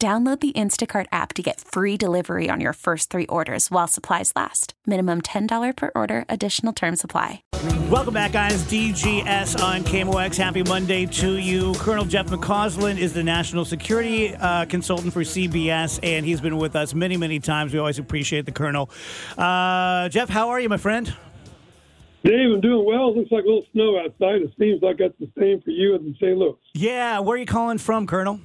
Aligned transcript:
Download 0.00 0.38
the 0.38 0.52
Instacart 0.52 1.06
app 1.10 1.32
to 1.32 1.42
get 1.42 1.60
free 1.60 1.96
delivery 1.96 2.48
on 2.48 2.60
your 2.60 2.72
first 2.72 3.10
three 3.10 3.26
orders 3.26 3.68
while 3.68 3.88
supplies 3.88 4.32
last. 4.36 4.74
Minimum 4.86 5.22
$10 5.22 5.76
per 5.76 5.90
order, 5.96 6.24
additional 6.28 6.72
term 6.72 6.94
supply. 6.94 7.42
Welcome 7.90 8.14
back, 8.14 8.30
guys. 8.30 8.62
DGS 8.62 9.60
on 9.60 9.80
KMOX. 9.80 10.36
Happy 10.36 10.62
Monday 10.62 11.06
to 11.06 11.38
you. 11.38 11.74
Colonel 11.78 12.04
Jeff 12.04 12.28
McCausland 12.28 12.98
is 12.98 13.12
the 13.12 13.24
national 13.24 13.64
security 13.64 14.36
uh, 14.36 14.66
consultant 14.66 15.12
for 15.12 15.22
CBS, 15.22 15.98
and 16.04 16.24
he's 16.24 16.40
been 16.40 16.58
with 16.58 16.76
us 16.76 16.94
many, 16.94 17.16
many 17.16 17.40
times. 17.40 17.72
We 17.72 17.80
always 17.80 17.98
appreciate 17.98 18.46
the 18.46 18.52
Colonel. 18.52 18.90
Uh, 19.36 20.08
Jeff, 20.10 20.28
how 20.28 20.50
are 20.50 20.60
you, 20.60 20.68
my 20.68 20.76
friend? 20.76 21.12
Dave, 22.22 22.52
I'm 22.52 22.60
doing 22.60 22.86
well. 22.86 23.08
It 23.08 23.16
looks 23.16 23.32
like 23.32 23.42
a 23.42 23.48
little 23.48 23.66
snow 23.72 23.98
outside. 23.98 24.42
It 24.42 24.52
seems 24.60 24.80
like 24.80 24.98
that's 24.98 25.18
the 25.18 25.30
same 25.36 25.60
for 25.60 25.70
you 25.70 25.96
as 25.96 26.02
in 26.02 26.14
St. 26.20 26.38
Louis. 26.38 26.54
Yeah, 26.74 27.18
where 27.18 27.34
are 27.34 27.40
you 27.40 27.46
calling 27.46 27.78
from, 27.78 28.06
Colonel? 28.06 28.38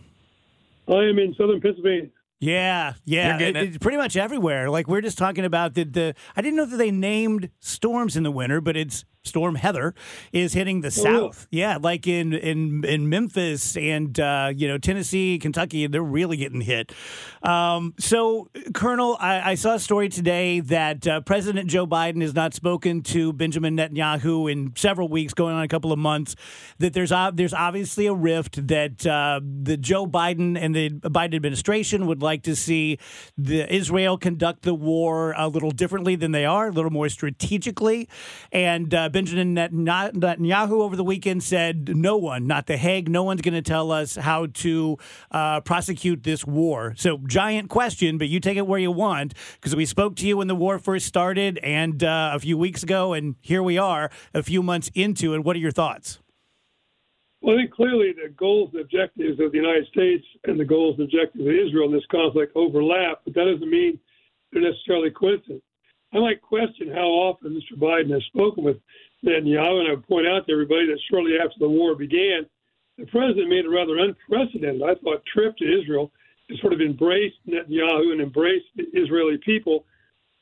I 0.88 1.04
am 1.06 1.20
in 1.20 1.34
southern 1.38 1.62
Pennsylvania. 1.62 2.10
Yeah, 2.40 2.94
yeah, 3.06 3.30
You're 3.30 3.38
getting 3.40 3.56
It- 3.56 3.64
it. 3.64 3.68
it's 3.70 3.78
pretty 3.78 3.98
much 3.98 4.18
everywhere. 4.18 4.70
Like 4.70 4.88
we're 4.88 5.02
just 5.02 5.18
talking 5.18 5.46
about 5.46 5.76
the, 5.76 5.86
the. 5.86 6.16
I 6.36 6.42
didn't 6.42 6.58
know 6.58 6.66
that 6.66 6.76
they 6.78 6.92
named 6.92 7.50
storms 7.60 8.18
in 8.18 8.24
the 8.24 8.32
winter, 8.32 8.60
but 8.60 8.76
it's 8.76 9.06
Storm 9.26 9.56
Heather 9.56 9.96
is 10.34 10.52
hitting 10.54 10.82
the 10.82 10.94
Oh, 11.00 11.04
really? 11.04 11.16
south. 11.32 11.48
Yeah, 11.50 11.78
like 11.82 12.08
in 12.08 12.34
in 12.34 12.84
in 12.84 13.08
Memphis 13.08 13.78
and 13.78 14.20
uh, 14.20 14.52
you 14.54 14.68
know 14.68 14.78
Tennessee, 14.78 15.40
Kentucky, 15.40 15.88
they're 15.88 16.04
really 16.04 16.36
getting 16.36 16.60
hit. 16.62 16.92
Um, 17.42 17.94
so, 17.98 18.50
Colonel, 18.74 19.16
I, 19.20 19.52
I 19.52 19.56
saw 19.56 19.76
a 19.76 19.80
story 19.80 20.10
today 20.10 20.60
that 20.62 21.08
uh, 21.08 21.22
President 21.22 21.70
Joe 21.70 21.88
Biden 21.88 22.22
has 22.22 22.34
not 22.36 22.54
spoken 22.54 23.02
to 23.04 23.32
Benjamin 23.32 23.78
Netanyahu 23.78 24.52
in 24.52 24.74
several 24.76 25.08
weeks, 25.08 25.34
going 25.34 25.56
on 25.56 25.64
a 25.64 25.68
couple 25.70 25.94
of 25.94 26.00
months. 26.00 26.36
That 26.80 26.92
there's 26.94 27.12
ob- 27.14 27.38
there's 27.38 27.54
obviously 27.54 28.08
a 28.08 28.14
rift 28.14 28.68
that 28.68 29.06
uh, 29.08 29.40
the 29.42 29.78
Joe 29.78 30.06
Biden 30.06 30.58
and 30.60 30.76
the 30.76 30.90
Biden 30.90 31.34
administration 31.36 32.08
would 32.08 32.22
like 32.22 32.44
to 32.44 32.58
see 32.58 33.00
the 33.38 33.74
Israel 33.74 34.18
conduct 34.18 34.64
the 34.64 34.74
war 34.74 35.34
a 35.38 35.48
little 35.48 35.72
differently 35.72 36.18
than 36.18 36.34
they 36.34 36.44
are, 36.46 36.68
a 36.68 36.72
little 36.72 36.92
more 36.92 37.08
strategically. 37.08 38.10
And 38.52 38.94
uh, 38.94 39.10
Benjamin 39.14 39.56
Netanyahu 39.56 40.72
over 40.82 40.96
the 40.96 41.04
weekend 41.04 41.44
said, 41.44 41.96
"No 41.96 42.18
one, 42.18 42.48
not 42.48 42.66
the 42.66 42.78
Hague, 42.78 43.08
no 43.08 43.24
one's 43.24 43.42
going 43.42 43.54
to 43.54 43.62
tell 43.62 43.92
us 43.92 44.16
how 44.16 44.48
to 44.48 44.98
uh, 45.32 45.62
prosecute 45.62 46.24
this 46.24 46.46
war." 46.46 46.96
So, 46.98 47.20
giant 47.28 47.70
question, 47.70 48.18
but 48.18 48.28
you 48.28 48.40
take 48.40 48.58
it 48.58 48.66
where 48.66 48.80
you 48.80 48.92
want 48.92 49.36
because 49.54 49.76
we 49.76 49.86
spoke 49.86 50.16
to 50.18 50.28
you 50.28 50.38
when 50.38 50.48
the 50.48 50.56
war 50.56 50.80
first 50.80 51.06
started 51.06 51.60
and 51.60 52.04
uh, 52.04 52.32
a 52.34 52.40
few 52.40 52.58
weeks 52.58 52.82
ago, 52.82 53.14
and 53.14 53.36
here 53.40 53.62
we 53.62 53.78
are 53.78 54.10
a 54.34 54.42
few 54.42 54.64
months 54.64 54.90
into 54.96 55.36
it. 55.36 55.44
What 55.44 55.56
are 55.56 55.60
your 55.60 55.72
thoughts? 55.72 56.20
Well, 57.42 57.56
I 57.56 57.60
think 57.60 57.72
clearly 57.72 58.14
the 58.14 58.30
goals 58.30 58.72
and 58.74 58.82
objectives 58.82 59.40
of 59.40 59.52
the 59.52 59.58
United 59.58 59.86
States 59.88 60.26
and 60.46 60.60
the 60.60 60.66
goals 60.66 60.96
and 60.98 61.06
objectives 61.06 61.46
of 61.46 61.54
Israel 61.54 61.86
in 61.86 61.92
this 61.92 62.06
conflict 62.10 62.54
overlap, 62.56 63.22
but 63.26 63.36
that 63.36 63.46
doesn't 63.46 63.70
mean 63.70 64.00
they're 64.52 64.64
necessarily 64.64 65.12
coincident. 65.12 65.62
I 66.14 66.20
might 66.20 66.42
question 66.42 66.90
how 66.90 67.08
often 67.08 67.60
Mr. 67.60 67.78
Biden 67.78 68.12
has 68.12 68.24
spoken 68.26 68.64
with 68.64 68.78
Netanyahu, 69.26 69.80
and 69.80 69.88
I 69.88 69.92
would 69.92 70.08
point 70.08 70.28
out 70.28 70.46
to 70.46 70.54
everybody 70.54 70.86
that 70.86 71.00
shortly 71.10 71.38
after 71.40 71.58
the 71.60 71.70
war 71.70 71.96
began, 71.96 72.46
the 72.98 73.06
president 73.08 73.50
made 73.50 73.66
a 73.66 73.70
rather 73.70 73.98
unprecedented, 73.98 74.84
I 74.84 74.94
thought, 74.96 75.26
trip 75.26 75.58
to 75.58 75.82
Israel 75.82 76.12
to 76.50 76.58
sort 76.58 76.74
of 76.74 76.82
embrace 76.82 77.34
Netanyahu 77.48 78.12
and 78.12 78.22
embrace 78.22 78.62
the 78.76 78.86
Israeli 78.94 79.38
people 79.44 79.86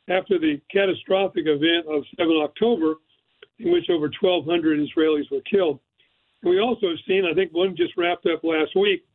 after 0.09 0.37
the 0.37 0.59
catastrophic 0.69 1.45
event 1.47 1.85
of 1.87 2.03
7 2.17 2.35
October, 2.41 2.95
in 3.59 3.71
which 3.71 3.89
over 3.89 4.11
1,200 4.19 4.79
Israelis 4.79 5.31
were 5.31 5.41
killed. 5.49 5.79
We 6.43 6.59
also 6.59 6.89
have 6.89 6.97
seen, 7.07 7.23
I 7.25 7.33
think 7.33 7.53
one 7.53 7.77
just 7.77 7.95
wrapped 7.95 8.25
up 8.25 8.43
last 8.43 8.75
week, 8.75 9.05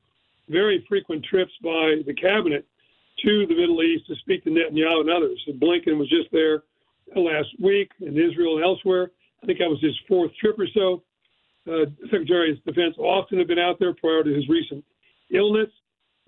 very 0.48 0.86
frequent 0.88 1.24
trips 1.24 1.52
by 1.62 1.96
the 2.06 2.14
cabinet 2.14 2.64
to 3.24 3.46
the 3.46 3.54
Middle 3.54 3.82
East 3.82 4.06
to 4.06 4.14
speak 4.16 4.44
to 4.44 4.50
Netanyahu 4.50 5.00
and 5.00 5.10
others. 5.10 5.42
And 5.46 5.60
Blinken 5.60 5.98
was 5.98 6.08
just 6.08 6.30
there 6.32 6.62
last 7.14 7.48
week 7.60 7.90
in 8.00 8.18
Israel 8.18 8.56
and 8.56 8.64
elsewhere. 8.64 9.10
I 9.42 9.46
think 9.46 9.58
that 9.58 9.68
was 9.68 9.80
his 9.80 9.96
fourth 10.08 10.32
trip 10.36 10.58
or 10.58 10.66
so. 10.74 11.02
Uh, 11.66 11.86
Secretary 12.10 12.52
of 12.52 12.64
Defense 12.64 12.94
often 12.98 13.38
had 13.38 13.48
been 13.48 13.58
out 13.58 13.78
there 13.78 13.94
prior 13.94 14.22
to 14.22 14.34
his 14.34 14.48
recent 14.48 14.84
illness. 15.30 15.70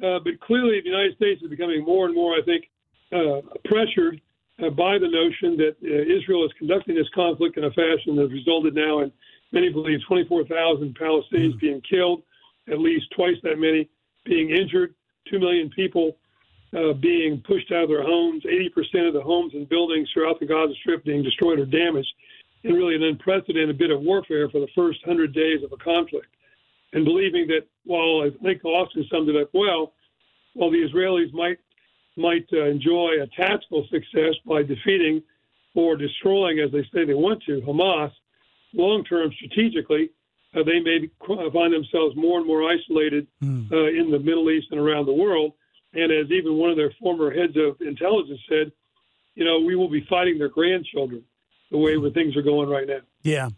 Uh, 0.02 0.18
but 0.22 0.38
clearly, 0.40 0.80
the 0.80 0.88
United 0.88 1.16
States 1.16 1.42
is 1.42 1.50
becoming 1.50 1.84
more 1.84 2.06
and 2.06 2.14
more, 2.14 2.34
I 2.34 2.42
think, 2.42 2.64
uh, 3.12 3.40
pressured 3.64 4.20
uh, 4.62 4.70
by 4.70 4.98
the 4.98 5.08
notion 5.08 5.56
that 5.56 5.76
uh, 5.82 6.18
Israel 6.18 6.44
is 6.44 6.52
conducting 6.58 6.94
this 6.94 7.08
conflict 7.14 7.56
in 7.56 7.64
a 7.64 7.70
fashion 7.70 8.16
that 8.16 8.22
has 8.22 8.32
resulted 8.32 8.74
now 8.74 9.00
in 9.00 9.12
many 9.52 9.70
believe 9.70 10.00
24,000 10.06 10.96
Palestinians 10.98 11.58
being 11.60 11.80
killed, 11.88 12.22
at 12.70 12.78
least 12.78 13.06
twice 13.14 13.36
that 13.42 13.58
many 13.58 13.88
being 14.24 14.50
injured, 14.50 14.94
2 15.30 15.38
million 15.38 15.70
people 15.70 16.16
uh, 16.76 16.92
being 16.92 17.42
pushed 17.46 17.72
out 17.72 17.84
of 17.84 17.88
their 17.88 18.02
homes, 18.02 18.44
80% 18.44 19.08
of 19.08 19.14
the 19.14 19.22
homes 19.22 19.54
and 19.54 19.68
buildings 19.68 20.08
throughout 20.12 20.38
the 20.38 20.46
Gaza 20.46 20.74
Strip 20.80 21.04
being 21.04 21.22
destroyed 21.22 21.58
or 21.58 21.66
damaged, 21.66 22.12
and 22.64 22.76
really 22.76 22.94
an 22.94 23.02
unprecedented 23.02 23.78
bit 23.78 23.90
of 23.90 24.00
warfare 24.00 24.48
for 24.50 24.60
the 24.60 24.68
first 24.74 25.06
100 25.06 25.32
days 25.32 25.62
of 25.62 25.72
a 25.72 25.76
conflict. 25.76 26.28
And 26.92 27.04
believing 27.04 27.46
that 27.48 27.66
while 27.84 28.22
I 28.22 28.30
think 28.42 28.64
Austin 28.64 29.06
summed 29.10 29.28
it 29.28 29.36
up 29.36 29.50
well, 29.52 29.92
while 30.54 30.70
the 30.70 30.78
Israelis 30.78 31.32
might 31.32 31.58
might 32.16 32.46
uh, 32.52 32.64
enjoy 32.64 33.22
a 33.22 33.26
tactical 33.28 33.86
success 33.92 34.34
by 34.44 34.62
defeating 34.62 35.22
or 35.74 35.96
destroying, 35.96 36.58
as 36.58 36.72
they 36.72 36.82
say 36.92 37.04
they 37.04 37.14
want 37.14 37.40
to, 37.44 37.60
Hamas, 37.60 38.10
long 38.74 39.04
term 39.04 39.30
strategically, 39.32 40.10
uh, 40.54 40.62
they 40.64 40.80
may 40.80 41.08
find 41.52 41.72
themselves 41.72 42.16
more 42.16 42.38
and 42.38 42.46
more 42.46 42.68
isolated 42.68 43.26
uh, 43.72 43.84
in 43.84 44.10
the 44.10 44.18
Middle 44.18 44.50
East 44.50 44.68
and 44.70 44.80
around 44.80 45.06
the 45.06 45.12
world. 45.12 45.52
And 45.94 46.12
as 46.12 46.30
even 46.30 46.54
one 46.54 46.70
of 46.70 46.76
their 46.76 46.92
former 47.00 47.30
heads 47.30 47.56
of 47.56 47.80
intelligence 47.80 48.40
said, 48.48 48.72
you 49.34 49.44
know, 49.44 49.60
we 49.60 49.76
will 49.76 49.88
be 49.88 50.04
fighting 50.08 50.38
their 50.38 50.48
grandchildren 50.48 51.24
the 51.70 51.78
way 51.78 51.96
where 51.98 52.10
things 52.10 52.36
are 52.36 52.42
going 52.42 52.68
right 52.68 52.86
now. 52.86 53.00
Yeah. 53.22 53.50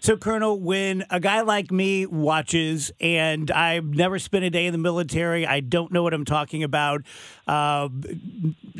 So, 0.00 0.16
Colonel, 0.16 0.58
when 0.58 1.04
a 1.10 1.20
guy 1.20 1.42
like 1.42 1.70
me 1.70 2.06
watches, 2.06 2.90
and 3.00 3.50
I've 3.50 3.84
never 3.84 4.18
spent 4.18 4.44
a 4.44 4.50
day 4.50 4.66
in 4.66 4.72
the 4.72 4.78
military, 4.78 5.46
I 5.46 5.60
don't 5.60 5.92
know 5.92 6.02
what 6.02 6.14
I'm 6.14 6.24
talking 6.24 6.62
about, 6.62 7.02
uh, 7.46 7.88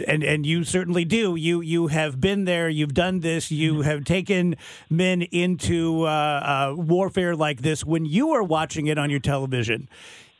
and 0.06 0.24
and 0.24 0.46
you 0.46 0.64
certainly 0.64 1.04
do. 1.04 1.34
You 1.34 1.60
you 1.60 1.88
have 1.88 2.20
been 2.20 2.44
there. 2.44 2.68
You've 2.68 2.94
done 2.94 3.20
this. 3.20 3.50
You 3.50 3.82
have 3.82 4.04
taken 4.04 4.56
men 4.88 5.22
into 5.22 6.04
uh, 6.04 6.08
uh, 6.08 6.74
warfare 6.76 7.36
like 7.36 7.60
this. 7.60 7.84
When 7.84 8.06
you 8.06 8.30
are 8.30 8.42
watching 8.42 8.86
it 8.86 8.96
on 8.96 9.10
your 9.10 9.20
television. 9.20 9.88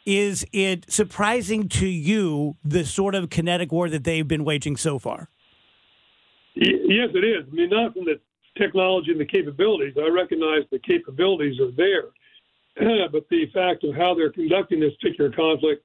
Is 0.08 0.46
it 0.54 0.90
surprising 0.90 1.68
to 1.68 1.86
you 1.86 2.56
the 2.64 2.86
sort 2.86 3.14
of 3.14 3.28
kinetic 3.28 3.70
war 3.70 3.90
that 3.90 4.04
they've 4.04 4.26
been 4.26 4.42
waging 4.42 4.78
so 4.78 4.98
far? 4.98 5.28
Yes, 6.54 7.10
it 7.12 7.24
is. 7.24 7.44
I 7.46 7.54
mean, 7.54 7.68
not 7.68 7.92
from 7.92 8.06
the 8.06 8.18
technology 8.56 9.10
and 9.10 9.20
the 9.20 9.26
capabilities. 9.26 9.96
I 9.98 10.08
recognize 10.08 10.62
the 10.70 10.78
capabilities 10.78 11.60
are 11.60 11.72
there, 11.72 12.08
but 13.12 13.28
the 13.28 13.50
fact 13.52 13.84
of 13.84 13.94
how 13.94 14.14
they're 14.14 14.32
conducting 14.32 14.80
this 14.80 14.94
particular 14.98 15.30
conflict, 15.30 15.84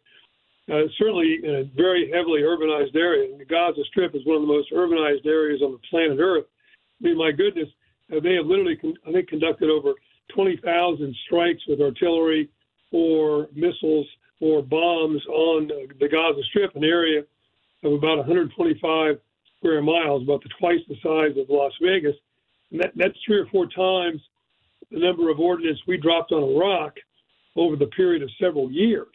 uh, 0.71 0.87
certainly 0.97 1.39
in 1.43 1.55
a 1.55 1.63
very 1.75 2.09
heavily 2.09 2.43
urbanized 2.43 2.95
area, 2.95 3.29
and 3.29 3.41
the 3.41 3.43
Gaza 3.43 3.83
Strip 3.89 4.15
is 4.15 4.25
one 4.25 4.37
of 4.37 4.43
the 4.43 4.47
most 4.47 4.71
urbanized 4.71 5.25
areas 5.25 5.61
on 5.61 5.73
the 5.73 5.79
planet 5.89 6.19
Earth. 6.21 6.45
I 7.01 7.07
mean, 7.07 7.17
my 7.17 7.31
goodness, 7.33 7.67
uh, 8.09 8.21
they 8.23 8.35
have 8.35 8.45
literally, 8.45 8.79
I 9.05 9.11
think, 9.11 9.27
conducted 9.27 9.69
over 9.69 9.91
20,000 10.33 11.13
strikes 11.25 11.61
with 11.67 11.81
artillery 11.81 12.49
or 12.93 13.49
missiles 13.53 14.07
or 14.39 14.61
bombs 14.61 15.25
on 15.27 15.69
the 15.99 16.07
Gaza 16.07 16.41
Strip, 16.49 16.75
an 16.75 16.83
area 16.83 17.23
of 17.83 17.93
about 17.93 18.17
125 18.17 19.19
square 19.57 19.81
miles, 19.81 20.23
about 20.23 20.43
the 20.43 20.49
twice 20.59 20.79
the 20.87 20.95
size 21.03 21.37
of 21.37 21.49
Las 21.49 21.73
Vegas. 21.81 22.15
And 22.71 22.81
that, 22.81 22.91
that's 22.95 23.17
three 23.25 23.39
or 23.39 23.47
four 23.47 23.67
times 23.67 24.21
the 24.91 24.99
number 24.99 25.29
of 25.29 25.39
ordnance 25.39 25.79
we 25.87 25.97
dropped 25.97 26.31
on 26.31 26.43
Iraq 26.43 26.95
over 27.55 27.75
the 27.75 27.87
period 27.87 28.21
of 28.21 28.29
several 28.39 28.71
years. 28.71 29.07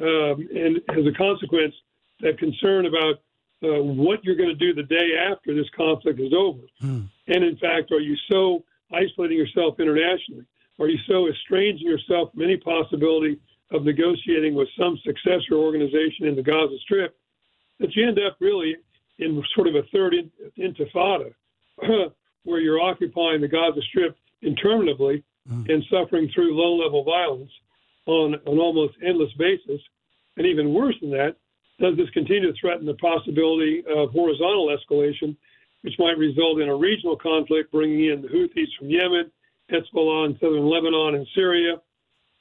Um, 0.00 0.48
and 0.54 0.76
as 0.88 1.06
a 1.06 1.16
consequence, 1.16 1.74
that 2.20 2.38
concern 2.38 2.86
about 2.86 3.16
uh, 3.62 3.82
what 3.82 4.24
you're 4.24 4.36
going 4.36 4.48
to 4.48 4.54
do 4.54 4.74
the 4.74 4.82
day 4.82 5.12
after 5.30 5.54
this 5.54 5.66
conflict 5.76 6.18
is 6.20 6.32
over. 6.36 6.62
Hmm. 6.80 7.02
And 7.28 7.44
in 7.44 7.56
fact, 7.58 7.92
are 7.92 8.00
you 8.00 8.16
so 8.30 8.64
isolating 8.92 9.38
yourself 9.38 9.78
internationally? 9.78 10.44
Are 10.82 10.88
you 10.88 10.98
so 11.06 11.28
estranging 11.28 11.86
yourself 11.86 12.32
from 12.32 12.42
any 12.42 12.56
possibility 12.56 13.38
of 13.70 13.84
negotiating 13.84 14.54
with 14.54 14.68
some 14.76 14.98
successor 15.06 15.54
organization 15.54 16.26
in 16.26 16.34
the 16.34 16.42
Gaza 16.42 16.76
Strip 16.80 17.16
that 17.78 17.94
you 17.94 18.08
end 18.08 18.18
up 18.18 18.36
really 18.40 18.74
in 19.20 19.40
sort 19.54 19.68
of 19.68 19.76
a 19.76 19.84
third 19.92 20.16
intifada 20.58 21.32
where 22.42 22.60
you're 22.60 22.80
occupying 22.80 23.40
the 23.40 23.46
Gaza 23.46 23.80
Strip 23.82 24.16
interminably 24.42 25.22
mm. 25.48 25.72
and 25.72 25.84
suffering 25.88 26.28
through 26.34 26.52
low 26.52 26.74
level 26.74 27.04
violence 27.04 27.52
on 28.06 28.34
an 28.34 28.58
almost 28.58 28.94
endless 29.06 29.32
basis. 29.34 29.80
And 30.36 30.48
even 30.48 30.74
worse 30.74 30.96
than 31.00 31.10
that, 31.10 31.36
does 31.78 31.96
this 31.96 32.10
continue 32.10 32.52
to 32.52 32.58
threaten 32.60 32.86
the 32.86 32.94
possibility 32.94 33.84
of 33.88 34.10
horizontal 34.10 34.76
escalation, 34.76 35.36
which 35.82 35.94
might 36.00 36.18
result 36.18 36.60
in 36.60 36.68
a 36.68 36.74
regional 36.74 37.16
conflict, 37.16 37.70
bringing 37.70 38.06
in 38.06 38.20
the 38.20 38.28
Houthis 38.28 38.66
from 38.76 38.90
Yemen, 38.90 39.30
Hezbollah 39.72 40.26
in 40.26 40.38
southern 40.38 40.66
Lebanon 40.66 41.14
and 41.14 41.26
Syria, 41.34 41.80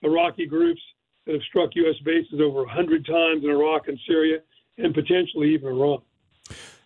Iraqi 0.03 0.45
groups 0.45 0.81
that 1.25 1.33
have 1.33 1.41
struck 1.49 1.69
U.S. 1.75 1.95
bases 2.03 2.39
over 2.41 2.63
100 2.63 3.05
times 3.05 3.43
in 3.43 3.49
Iraq 3.49 3.87
and 3.87 3.97
Syria, 4.07 4.39
and 4.77 4.93
potentially 4.93 5.53
even 5.53 5.69
Iran. 5.69 6.01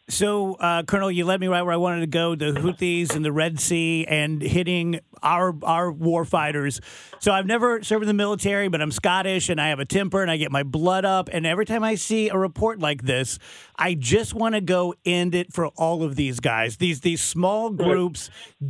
So, 0.08 0.54
uh, 0.54 0.84
Colonel, 0.84 1.10
you 1.10 1.26
led 1.26 1.40
me 1.40 1.48
right 1.48 1.64
where 1.64 1.74
I 1.74 1.78
wanted 1.78 2.02
to 2.02 2.08
go: 2.08 2.36
the 2.36 2.52
Houthis 2.52 3.16
and 3.16 3.26
the 3.26 3.32
Red 3.32 3.60
Sea, 3.60 4.06
and 4.08 4.40
hitting 4.40 5.00
our 5.24 5.56
our 5.64 5.92
war 5.92 6.26
fighters. 6.26 6.80
So, 7.20 7.32
I've 7.32 7.48
never 7.48 7.82
served 7.82 8.04
in 8.04 8.08
the 8.08 8.14
military, 8.14 8.68
but 8.68 8.84
I'm 8.84 8.92
Scottish, 8.92 9.50
and 9.50 9.60
I 9.60 9.70
have 9.70 9.80
a 9.80 9.86
temper, 9.86 10.22
and 10.22 10.30
I 10.30 10.38
get 10.38 10.52
my 10.52 10.62
blood 10.62 11.06
up. 11.06 11.28
And 11.34 11.48
every 11.48 11.66
time 11.66 11.84
I 11.84 11.96
see 11.96 12.30
a 12.30 12.38
report 12.38 12.80
like 12.80 13.02
this, 13.02 13.40
I 13.78 13.96
just 13.96 14.36
want 14.36 14.54
to 14.54 14.62
go 14.62 14.94
end 15.06 15.34
it 15.34 15.52
for 15.52 15.68
all 15.70 16.04
of 16.04 16.16
these 16.16 16.40
guys. 16.40 16.78
These 16.78 17.02
these 17.02 17.22
small 17.22 17.72
groups 17.72 18.30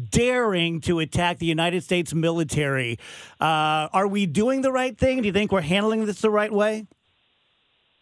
daring 0.09 0.79
to 0.81 0.99
attack 0.99 1.39
the 1.39 1.45
United 1.45 1.83
States 1.83 2.13
military. 2.13 2.97
Uh, 3.41 3.89
are 3.91 4.07
we 4.07 4.25
doing 4.25 4.61
the 4.61 4.71
right 4.71 4.97
thing? 4.97 5.21
Do 5.21 5.27
you 5.27 5.33
think 5.33 5.51
we're 5.51 5.59
handling 5.59 6.05
this 6.05 6.21
the 6.21 6.29
right 6.29 6.51
way? 6.51 6.87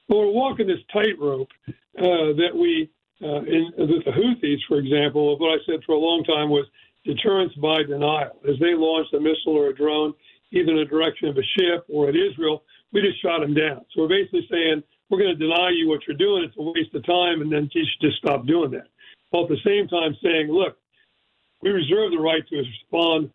Well, 0.07 0.19
we're 0.19 0.33
walking 0.33 0.67
this 0.67 0.81
tightrope 0.93 1.49
uh, 1.67 2.37
that 2.37 2.51
we 2.53 2.91
uh, 3.23 3.41
in 3.43 3.71
the 3.77 4.11
Houthis, 4.11 4.59
for 4.67 4.77
example, 4.77 5.37
what 5.39 5.59
I 5.59 5.63
said 5.65 5.79
for 5.85 5.93
a 5.93 5.99
long 5.99 6.23
time 6.23 6.49
was 6.49 6.65
deterrence 7.05 7.53
by 7.55 7.83
denial. 7.83 8.35
As 8.47 8.59
they 8.59 8.73
launched 8.75 9.13
a 9.13 9.19
missile 9.19 9.55
or 9.55 9.69
a 9.69 9.75
drone, 9.75 10.13
either 10.51 10.71
in 10.71 10.77
the 10.77 10.85
direction 10.85 11.29
of 11.29 11.37
a 11.37 11.43
ship 11.57 11.85
or 11.87 12.09
at 12.09 12.15
Israel, 12.15 12.63
we 12.91 13.01
just 13.01 13.21
shot 13.21 13.39
them 13.41 13.53
down. 13.53 13.85
So 13.93 14.01
we're 14.01 14.09
basically 14.09 14.47
saying 14.51 14.83
we're 15.09 15.19
going 15.19 15.37
to 15.37 15.39
deny 15.39 15.71
you 15.71 15.87
what 15.87 16.01
you're 16.07 16.17
doing. 16.17 16.43
It's 16.43 16.55
a 16.57 16.61
waste 16.61 16.93
of 16.93 17.05
time, 17.05 17.41
and 17.41 17.51
then 17.51 17.69
you 17.73 17.85
should 17.85 18.09
just 18.09 18.17
stop 18.17 18.45
doing 18.45 18.71
that. 18.71 18.87
While 19.29 19.43
at 19.43 19.49
the 19.49 19.63
same 19.65 19.87
time 19.87 20.15
saying, 20.21 20.51
look, 20.51 20.77
we 21.61 21.71
reserve 21.71 22.11
the 22.11 22.19
right 22.19 22.45
to 22.49 22.57
respond 22.57 23.31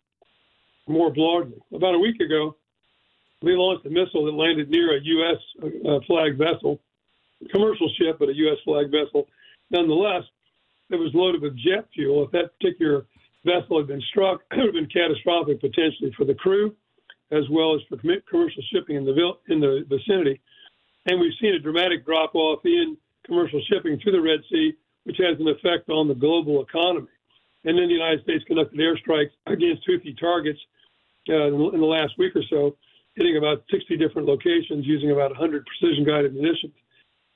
more 0.87 1.11
broadly. 1.11 1.57
About 1.73 1.95
a 1.95 1.99
week 1.99 2.19
ago, 2.21 2.55
we 3.41 3.55
launched 3.55 3.85
a 3.85 3.89
missile 3.89 4.25
that 4.25 4.33
landed 4.33 4.69
near 4.69 4.97
a 4.97 5.01
U.S. 5.01 5.37
Uh, 5.87 5.99
flag 6.05 6.37
vessel, 6.37 6.79
commercial 7.51 7.89
ship, 7.97 8.17
but 8.19 8.29
a 8.29 8.35
U.S. 8.35 8.57
flag 8.65 8.91
vessel 8.91 9.27
nonetheless, 9.69 10.23
it 10.89 10.95
was 10.95 11.11
loaded 11.13 11.41
with 11.41 11.55
jet 11.57 11.87
fuel. 11.93 12.25
If 12.25 12.31
that 12.31 12.57
particular 12.59 13.05
vessel 13.45 13.77
had 13.77 13.87
been 13.87 14.01
struck, 14.09 14.41
it 14.51 14.57
would 14.57 14.65
have 14.65 14.73
been 14.73 14.89
catastrophic 14.89 15.61
potentially 15.61 16.11
for 16.17 16.25
the 16.25 16.35
crew, 16.35 16.75
as 17.31 17.43
well 17.51 17.75
as 17.75 17.81
for 17.87 17.97
commercial 17.97 18.63
shipping 18.73 18.95
in 18.95 19.05
the 19.05 19.13
in 19.49 19.59
the 19.59 19.85
vicinity. 19.87 20.41
And 21.05 21.19
we've 21.19 21.33
seen 21.41 21.53
a 21.53 21.59
dramatic 21.59 22.05
drop 22.05 22.35
off 22.35 22.59
in 22.65 22.97
commercial 23.25 23.61
shipping 23.71 23.99
through 23.99 24.13
the 24.13 24.21
Red 24.21 24.41
Sea, 24.51 24.73
which 25.03 25.17
has 25.17 25.39
an 25.39 25.47
effect 25.47 25.89
on 25.89 26.07
the 26.07 26.15
global 26.15 26.61
economy. 26.61 27.07
And 27.65 27.77
then 27.77 27.87
the 27.87 27.93
United 27.93 28.23
States 28.23 28.43
conducted 28.45 28.79
airstrikes 28.79 29.31
against 29.47 29.87
Houthi 29.87 30.17
targets 30.19 30.59
uh, 31.29 31.47
in 31.47 31.79
the 31.79 31.85
last 31.85 32.17
week 32.17 32.35
or 32.35 32.43
so, 32.49 32.75
hitting 33.15 33.37
about 33.37 33.63
60 33.69 33.97
different 33.97 34.27
locations 34.27 34.85
using 34.85 35.11
about 35.11 35.31
100 35.31 35.65
precision 35.65 36.05
guided 36.05 36.33
munitions. 36.33 36.73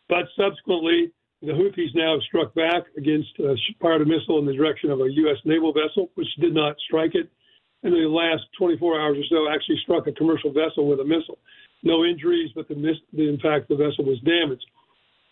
But 0.08 0.26
subsequently, 0.38 1.12
the 1.44 1.52
Houthis 1.52 1.94
now 1.94 2.14
have 2.14 2.24
struck 2.24 2.54
back 2.56 2.84
against 2.98 3.30
uh, 3.40 3.54
fired 3.82 4.02
a 4.02 4.06
missile 4.06 4.40
in 4.40 4.46
the 4.46 4.54
direction 4.54 4.90
of 4.90 5.02
a 5.02 5.12
U.S. 5.12 5.38
naval 5.44 5.74
vessel, 5.74 6.10
which 6.16 6.28
did 6.40 6.54
not 6.54 6.78
strike 6.88 7.16
it. 7.16 7.30
And 7.84 7.94
in 7.94 8.04
the 8.04 8.10
last 8.10 8.44
24 8.58 9.00
hours 9.00 9.18
or 9.18 9.26
so, 9.30 9.54
actually 9.54 9.78
struck 9.84 10.08
a 10.08 10.14
commercial 10.14 10.54
vessel 10.54 10.88
with 10.88 11.02
a 11.02 11.04
missile. 11.04 11.38
No 11.84 12.06
injuries, 12.06 12.52
but 12.56 12.70
the, 12.70 12.76
the, 13.12 13.28
in 13.28 13.38
fact 13.40 13.68
the 13.68 13.76
vessel 13.76 14.06
was 14.06 14.20
damaged. 14.22 14.66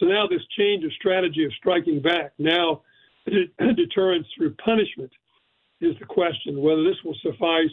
So 0.02 0.06
now 0.08 0.28
this 0.28 0.42
change 0.58 0.84
of 0.84 0.92
strategy 0.94 1.46
of 1.46 1.54
striking 1.54 2.02
back, 2.02 2.34
now 2.38 2.82
deterrence 3.26 4.28
through 4.36 4.56
punishment, 4.56 5.12
is 5.80 5.98
the 6.00 6.06
question. 6.06 6.62
Whether 6.62 6.84
this 6.84 6.98
will 7.06 7.16
suffice 7.24 7.72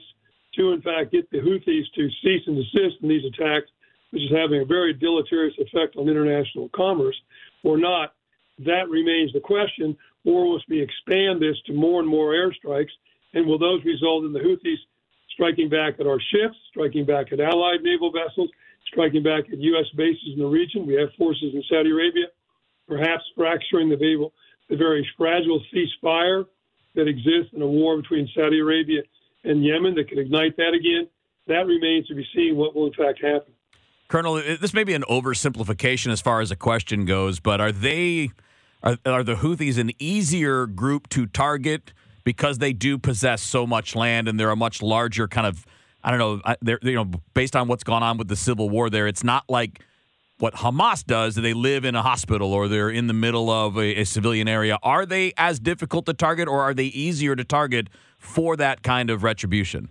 to, 0.55 0.73
in 0.73 0.81
fact, 0.83 1.11
get 1.11 1.29
the 1.31 1.39
Houthis 1.39 1.85
to 1.97 2.09
cease 2.23 2.43
and 2.47 2.57
desist 2.57 3.03
in 3.03 3.09
these 3.09 3.25
attacks, 3.25 3.67
which 4.11 4.23
is 4.23 4.31
having 4.31 4.63
a 4.63 4.65
very 4.65 4.95
deleterious 4.95 5.55
effect 5.59 5.97
on 5.97 6.09
international 6.09 6.71
commerce, 6.71 7.17
or 7.65 7.77
not, 7.77 8.15
that 8.61 8.89
remains 8.89 9.33
the 9.33 9.41
question. 9.41 9.97
Or 10.25 10.49
will 10.49 10.61
we 10.69 10.81
expand 10.81 11.41
this 11.41 11.57
to 11.67 11.73
more 11.73 12.01
and 12.01 12.09
more 12.09 12.33
airstrikes? 12.33 12.91
And 13.35 13.47
will 13.47 13.59
those 13.59 13.85
result 13.85 14.25
in 14.25 14.33
the 14.33 14.41
Houthis 14.41 14.79
striking 15.33 15.69
back 15.69 16.01
at 16.01 16.07
our 16.07 16.21
ships, 16.33 16.57
striking 16.71 17.05
back 17.05 17.33
at 17.33 17.41
Allied 17.41 17.83
naval 17.83 18.11
vessels, 18.11 18.51
striking 18.87 19.23
back 19.23 19.45
at 19.53 19.59
U.S. 19.59 19.87
bases 19.97 20.35
in 20.35 20.41
the 20.41 20.47
region? 20.47 20.87
We 20.87 20.95
have 20.95 21.11
forces 21.17 21.55
in 21.55 21.63
Saudi 21.71 21.91
Arabia, 21.91 22.27
perhaps 22.87 23.23
fracturing 23.37 23.89
the, 23.89 24.31
the 24.69 24.77
very 24.77 25.07
fragile 25.17 25.63
ceasefire 25.73 26.45
that 26.95 27.07
exists 27.07 27.53
in 27.53 27.63
a 27.63 27.67
war 27.67 27.97
between 27.97 28.29
Saudi 28.35 28.59
Arabia 28.59 29.03
and 29.45 29.65
Yemen 29.65 29.95
that 29.95 30.09
could 30.09 30.19
ignite 30.19 30.57
that 30.57 30.75
again. 30.75 31.09
That 31.47 31.67
remains 31.67 32.07
to 32.09 32.15
be 32.15 32.27
seen 32.35 32.57
what 32.57 32.75
will 32.75 32.87
in 32.87 32.93
fact 32.93 33.23
happen. 33.23 33.53
Colonel, 34.09 34.35
this 34.37 34.73
may 34.73 34.85
be 34.85 34.95
an 34.95 35.05
oversimplification 35.09 36.11
as 36.11 36.21
far 36.21 36.41
as 36.41 36.49
the 36.49 36.57
question 36.57 37.05
goes, 37.05 37.41
but 37.41 37.61
are 37.61 37.73
they 37.73 38.31
are, 38.83 38.99
are 39.05 39.23
the 39.23 39.37
Houthis 39.37 39.79
an 39.79 39.91
easier 39.99 40.67
group 40.67 41.09
to 41.11 41.27
target 41.27 41.93
because 42.25 42.59
they 42.59 42.73
do 42.73 42.99
possess 42.99 43.43
so 43.43 43.67
much 43.67 43.97
land 43.97 44.29
and 44.29 44.39
they're 44.39 44.51
a 44.51 44.57
much 44.57 44.83
larger 44.83 45.27
kind 45.29 45.47
of 45.47 45.65
I 46.03 46.11
don't 46.11 46.19
know 46.19 46.55
they're 46.61 46.79
you 46.83 46.95
know 46.95 47.11
based 47.35 47.57
on 47.57 47.69
what's 47.69 47.85
gone 47.85 48.03
on 48.03 48.19
with 48.19 48.29
the 48.29 48.37
civil 48.37 48.69
war 48.71 48.91
there 48.91 49.07
it's 49.07 49.25
not 49.25 49.45
like 49.49 49.81
what 50.39 50.55
Hamas 50.55 51.05
does 51.05 51.35
they 51.35 51.53
live 51.53 51.85
in 51.85 51.95
a 51.95 52.03
hospital 52.03 52.53
or 52.53 52.69
they're 52.69 52.91
in 52.91 53.09
the 53.09 53.13
middle 53.13 53.51
of 53.51 53.77
a, 53.77 54.03
a 54.03 54.05
civilian 54.05 54.47
area. 54.47 54.79
Are 54.85 55.05
they 55.05 55.33
as 55.37 55.59
difficult 55.59 56.07
to 56.07 56.15
target 56.15 56.47
or 56.47 56.61
are 56.63 56.75
they 56.75 56.85
easier 56.85 57.35
to 57.35 57.45
target 57.45 57.89
for 58.19 58.57
that 58.57 58.83
kind 58.83 59.11
of 59.11 59.25
retribution? 59.25 59.91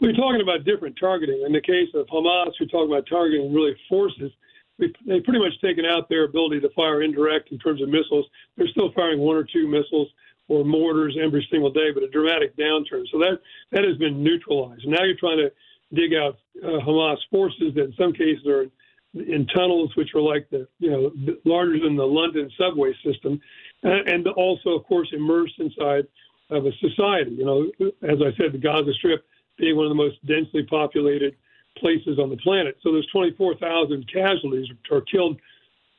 We're 0.00 0.14
talking 0.14 0.40
about 0.40 0.64
different 0.64 0.96
targeting. 0.98 1.42
In 1.46 1.52
the 1.52 1.60
case 1.60 1.88
of 1.94 2.06
Hamas 2.06 2.52
we're 2.60 2.66
talking 2.66 2.90
about 2.90 3.06
targeting 3.06 3.52
really 3.52 3.76
forces 3.88 4.32
they've 4.78 5.24
pretty 5.24 5.38
much 5.38 5.60
taken 5.60 5.84
out 5.84 6.08
their 6.08 6.24
ability 6.24 6.60
to 6.60 6.70
fire 6.70 7.02
indirect 7.02 7.52
in 7.52 7.58
terms 7.58 7.82
of 7.82 7.88
missiles. 7.88 8.26
They're 8.56 8.68
still 8.68 8.92
firing 8.92 9.20
one 9.20 9.36
or 9.36 9.44
two 9.44 9.66
missiles 9.68 10.08
or 10.48 10.64
mortars 10.64 11.16
every 11.22 11.46
single 11.50 11.70
day, 11.70 11.90
but 11.92 12.02
a 12.02 12.08
dramatic 12.08 12.56
downturn. 12.56 13.04
So 13.10 13.18
that 13.18 13.38
that 13.70 13.84
has 13.84 13.96
been 13.98 14.22
neutralized. 14.22 14.86
Now 14.86 15.04
you're 15.04 15.16
trying 15.16 15.38
to 15.38 15.52
dig 15.94 16.14
out 16.14 16.38
uh, 16.62 16.78
Hamas 16.84 17.18
forces 17.30 17.74
that 17.74 17.84
in 17.84 17.94
some 17.98 18.12
cases 18.12 18.46
are 18.46 18.66
in 19.14 19.46
tunnels, 19.54 19.94
which 19.96 20.14
are 20.14 20.20
like 20.20 20.48
the 20.50 20.66
you 20.78 20.90
know 20.90 21.12
larger 21.44 21.78
than 21.78 21.96
the 21.96 22.06
London 22.06 22.50
subway 22.58 22.92
system, 23.04 23.40
and, 23.82 24.08
and 24.08 24.28
also 24.28 24.70
of 24.70 24.84
course 24.84 25.08
immersed 25.12 25.58
inside 25.58 26.06
of 26.50 26.66
a 26.66 26.72
society. 26.80 27.32
You 27.32 27.44
know, 27.44 27.88
as 28.02 28.18
I 28.20 28.36
said, 28.36 28.52
the 28.52 28.58
Gaza 28.58 28.92
Strip 28.94 29.24
being 29.58 29.76
one 29.76 29.86
of 29.86 29.90
the 29.90 29.94
most 29.94 30.24
densely 30.26 30.64
populated 30.64 31.36
places 31.78 32.18
on 32.18 32.30
the 32.30 32.36
planet. 32.38 32.76
So 32.82 32.92
there's 32.92 33.06
24,000 33.12 34.10
casualties 34.12 34.66
are 34.90 35.00
killed 35.02 35.40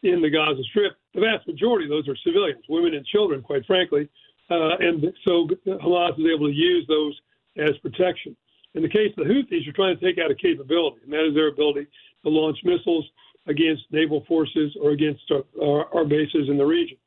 in 0.04 0.22
the 0.22 0.30
Gaza 0.30 0.62
Strip. 0.70 0.94
The 1.14 1.22
vast 1.22 1.48
majority 1.48 1.86
of 1.86 1.92
those 1.92 2.08
are 2.08 2.16
civilians, 2.24 2.64
women 2.70 2.94
and 2.94 3.06
children, 3.06 3.42
quite 3.42 3.66
frankly. 3.66 4.10
Uh, 4.50 4.78
and 4.80 5.06
so 5.24 5.48
Hamas 5.66 6.20
is 6.20 6.26
able 6.34 6.48
to 6.48 6.54
use 6.54 6.86
those 6.88 7.20
as 7.58 7.78
protection. 7.82 8.36
In 8.76 8.82
the 8.82 8.90
case 8.90 9.14
of 9.18 9.28
the 9.28 9.34
Houthis, 9.34 9.64
you're 9.64 9.74
trying 9.74 9.98
to 9.98 10.04
take 10.04 10.24
out 10.24 10.32
a 10.32 10.36
capability, 10.36 10.98
and 11.04 11.14
that 11.14 11.28
is 11.28 11.34
their 11.34 11.48
ability 11.48 11.88
to 12.24 12.30
launch 12.30 12.58
missiles 12.64 13.06
against 13.48 13.84
naval 13.92 14.26
forces 14.28 14.76
or 14.82 14.92
against 14.92 15.22
our, 15.32 15.44
our, 15.62 15.96
our 15.96 16.06
bases 16.06 16.50
in 16.50 16.58
the 16.58 16.66
region. 16.66 16.98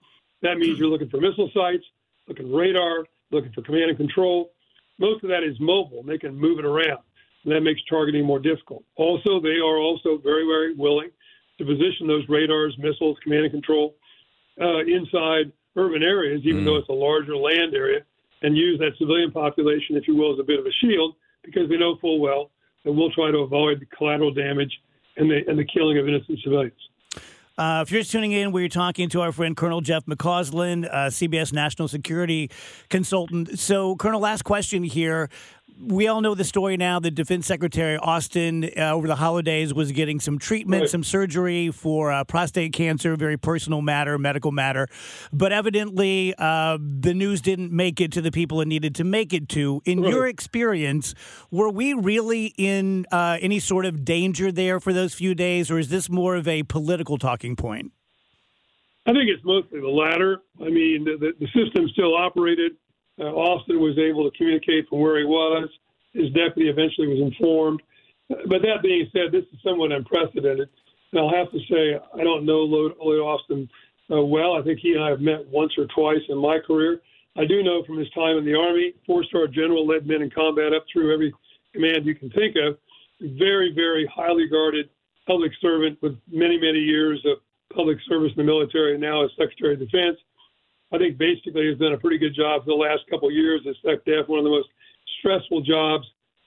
That 0.42 0.58
means 0.58 0.78
you're 0.78 0.88
looking 0.88 1.08
for 1.08 1.20
missile 1.20 1.50
sites, 1.52 1.84
looking 2.28 2.52
radar, 2.52 3.06
looking 3.30 3.52
for 3.52 3.62
command 3.62 3.90
and 3.90 3.96
control. 3.96 4.52
Most 4.98 5.24
of 5.24 5.30
that 5.30 5.42
is 5.42 5.58
mobile, 5.60 6.00
and 6.00 6.08
they 6.08 6.18
can 6.18 6.36
move 6.36 6.58
it 6.58 6.64
around 6.64 7.00
and 7.46 7.54
that 7.54 7.60
makes 7.60 7.80
targeting 7.88 8.24
more 8.24 8.40
difficult. 8.40 8.82
Also, 8.96 9.40
they 9.40 9.60
are 9.62 9.78
also 9.78 10.18
very, 10.18 10.44
very 10.44 10.74
willing 10.74 11.10
to 11.58 11.64
position 11.64 12.08
those 12.08 12.28
radars, 12.28 12.76
missiles, 12.76 13.16
command 13.22 13.44
and 13.44 13.52
control 13.52 13.94
uh, 14.60 14.80
inside 14.80 15.52
urban 15.76 16.02
areas, 16.02 16.42
even 16.44 16.62
mm. 16.62 16.64
though 16.64 16.76
it's 16.76 16.88
a 16.88 16.92
larger 16.92 17.36
land 17.36 17.72
area, 17.72 18.00
and 18.42 18.56
use 18.56 18.80
that 18.80 18.90
civilian 18.98 19.30
population, 19.30 19.96
if 19.96 20.08
you 20.08 20.16
will, 20.16 20.32
as 20.32 20.40
a 20.40 20.42
bit 20.42 20.58
of 20.58 20.66
a 20.66 20.72
shield, 20.82 21.14
because 21.44 21.68
they 21.68 21.76
know 21.76 21.96
full 22.00 22.20
well 22.20 22.50
that 22.84 22.92
we'll 22.92 23.12
try 23.12 23.30
to 23.30 23.38
avoid 23.38 23.78
the 23.80 23.86
collateral 23.96 24.34
damage 24.34 24.72
and 25.16 25.30
the, 25.30 25.42
and 25.46 25.56
the 25.56 25.64
killing 25.64 25.98
of 25.98 26.08
innocent 26.08 26.40
civilians. 26.42 26.74
Uh, 27.56 27.82
if 27.86 27.90
you're 27.90 28.00
just 28.00 28.12
tuning 28.12 28.32
in, 28.32 28.52
we're 28.52 28.68
talking 28.68 29.08
to 29.08 29.20
our 29.22 29.32
friend 29.32 29.56
Colonel 29.56 29.80
Jeff 29.80 30.04
McCausland, 30.04 30.86
uh, 30.90 31.06
CBS 31.06 31.52
national 31.54 31.88
security 31.88 32.50
consultant. 32.90 33.58
So, 33.58 33.96
Colonel, 33.96 34.20
last 34.20 34.42
question 34.42 34.82
here 34.82 35.30
we 35.78 36.08
all 36.08 36.20
know 36.20 36.34
the 36.34 36.44
story 36.44 36.76
now 36.76 36.98
that 37.00 37.12
Defense 37.12 37.46
Secretary 37.46 37.96
Austin 37.96 38.70
uh, 38.76 38.92
over 38.92 39.06
the 39.06 39.16
holidays 39.16 39.74
was 39.74 39.92
getting 39.92 40.20
some 40.20 40.38
treatment, 40.38 40.82
right. 40.82 40.90
some 40.90 41.04
surgery 41.04 41.70
for 41.70 42.10
uh, 42.10 42.24
prostate 42.24 42.72
cancer, 42.72 43.16
very 43.16 43.36
personal 43.36 43.82
matter, 43.82 44.18
medical 44.18 44.52
matter. 44.52 44.88
But 45.32 45.52
evidently, 45.52 46.34
uh, 46.38 46.78
the 46.80 47.14
news 47.14 47.40
didn't 47.40 47.72
make 47.72 48.00
it 48.00 48.12
to 48.12 48.20
the 48.20 48.30
people 48.30 48.60
it 48.60 48.68
needed 48.68 48.94
to 48.96 49.04
make 49.04 49.32
it 49.32 49.48
to. 49.50 49.82
In 49.84 50.00
right. 50.00 50.10
your 50.10 50.26
experience, 50.26 51.14
were 51.50 51.70
we 51.70 51.92
really 51.92 52.54
in 52.56 53.06
uh, 53.12 53.38
any 53.40 53.58
sort 53.58 53.84
of 53.86 54.04
danger 54.04 54.50
there 54.50 54.80
for 54.80 54.92
those 54.92 55.14
few 55.14 55.34
days, 55.34 55.70
or 55.70 55.78
is 55.78 55.88
this 55.88 56.08
more 56.08 56.36
of 56.36 56.48
a 56.48 56.62
political 56.64 57.18
talking 57.18 57.56
point? 57.56 57.92
I 59.06 59.12
think 59.12 59.28
it's 59.28 59.44
mostly 59.44 59.80
the 59.80 59.88
latter. 59.88 60.42
I 60.60 60.68
mean, 60.68 61.04
the, 61.04 61.16
the, 61.18 61.32
the 61.38 61.46
system 61.64 61.88
still 61.92 62.16
operated 62.16 62.72
uh, 63.18 63.24
Austin 63.24 63.80
was 63.80 63.98
able 63.98 64.28
to 64.28 64.36
communicate 64.36 64.88
from 64.88 65.00
where 65.00 65.18
he 65.18 65.24
was. 65.24 65.68
His 66.12 66.32
deputy 66.32 66.68
eventually 66.68 67.08
was 67.08 67.20
informed. 67.20 67.82
But 68.28 68.62
that 68.62 68.82
being 68.82 69.08
said, 69.12 69.32
this 69.32 69.44
is 69.52 69.58
somewhat 69.62 69.92
unprecedented. 69.92 70.68
And 71.12 71.20
I'll 71.20 71.34
have 71.34 71.50
to 71.52 71.58
say, 71.70 71.98
I 72.14 72.24
don't 72.24 72.44
know 72.44 72.60
Lloyd 72.60 73.20
Austin 73.20 73.68
uh, 74.10 74.22
well. 74.22 74.54
I 74.54 74.62
think 74.62 74.80
he 74.80 74.92
and 74.92 75.04
I 75.04 75.10
have 75.10 75.20
met 75.20 75.46
once 75.48 75.72
or 75.78 75.86
twice 75.94 76.22
in 76.28 76.38
my 76.38 76.58
career. 76.58 77.00
I 77.36 77.44
do 77.44 77.62
know 77.62 77.84
from 77.84 77.98
his 77.98 78.10
time 78.10 78.38
in 78.38 78.44
the 78.44 78.54
Army, 78.54 78.94
four 79.06 79.22
star 79.24 79.46
general, 79.46 79.86
led 79.86 80.06
men 80.06 80.22
in 80.22 80.30
combat 80.30 80.72
up 80.72 80.84
through 80.92 81.12
every 81.12 81.32
command 81.72 82.06
you 82.06 82.14
can 82.14 82.30
think 82.30 82.56
of. 82.56 82.78
Very, 83.20 83.72
very 83.74 84.10
highly 84.14 84.48
guarded 84.48 84.88
public 85.26 85.52
servant 85.60 85.98
with 86.02 86.16
many, 86.30 86.58
many 86.58 86.78
years 86.78 87.20
of 87.26 87.38
public 87.74 87.98
service 88.08 88.30
in 88.36 88.38
the 88.38 88.44
military 88.44 88.92
and 88.92 89.02
now 89.02 89.24
as 89.24 89.30
Secretary 89.38 89.74
of 89.74 89.80
Defense. 89.80 90.16
I 90.92 90.98
think 90.98 91.18
basically 91.18 91.68
has 91.68 91.78
done 91.78 91.92
a 91.92 91.98
pretty 91.98 92.18
good 92.18 92.34
job 92.34 92.62
for 92.62 92.70
the 92.70 92.74
last 92.74 93.02
couple 93.10 93.28
of 93.28 93.34
years 93.34 93.62
as 93.68 93.76
SecDef, 93.84 94.28
one 94.28 94.38
of 94.38 94.44
the 94.44 94.50
most 94.50 94.68
stressful 95.18 95.62
jobs 95.62 96.06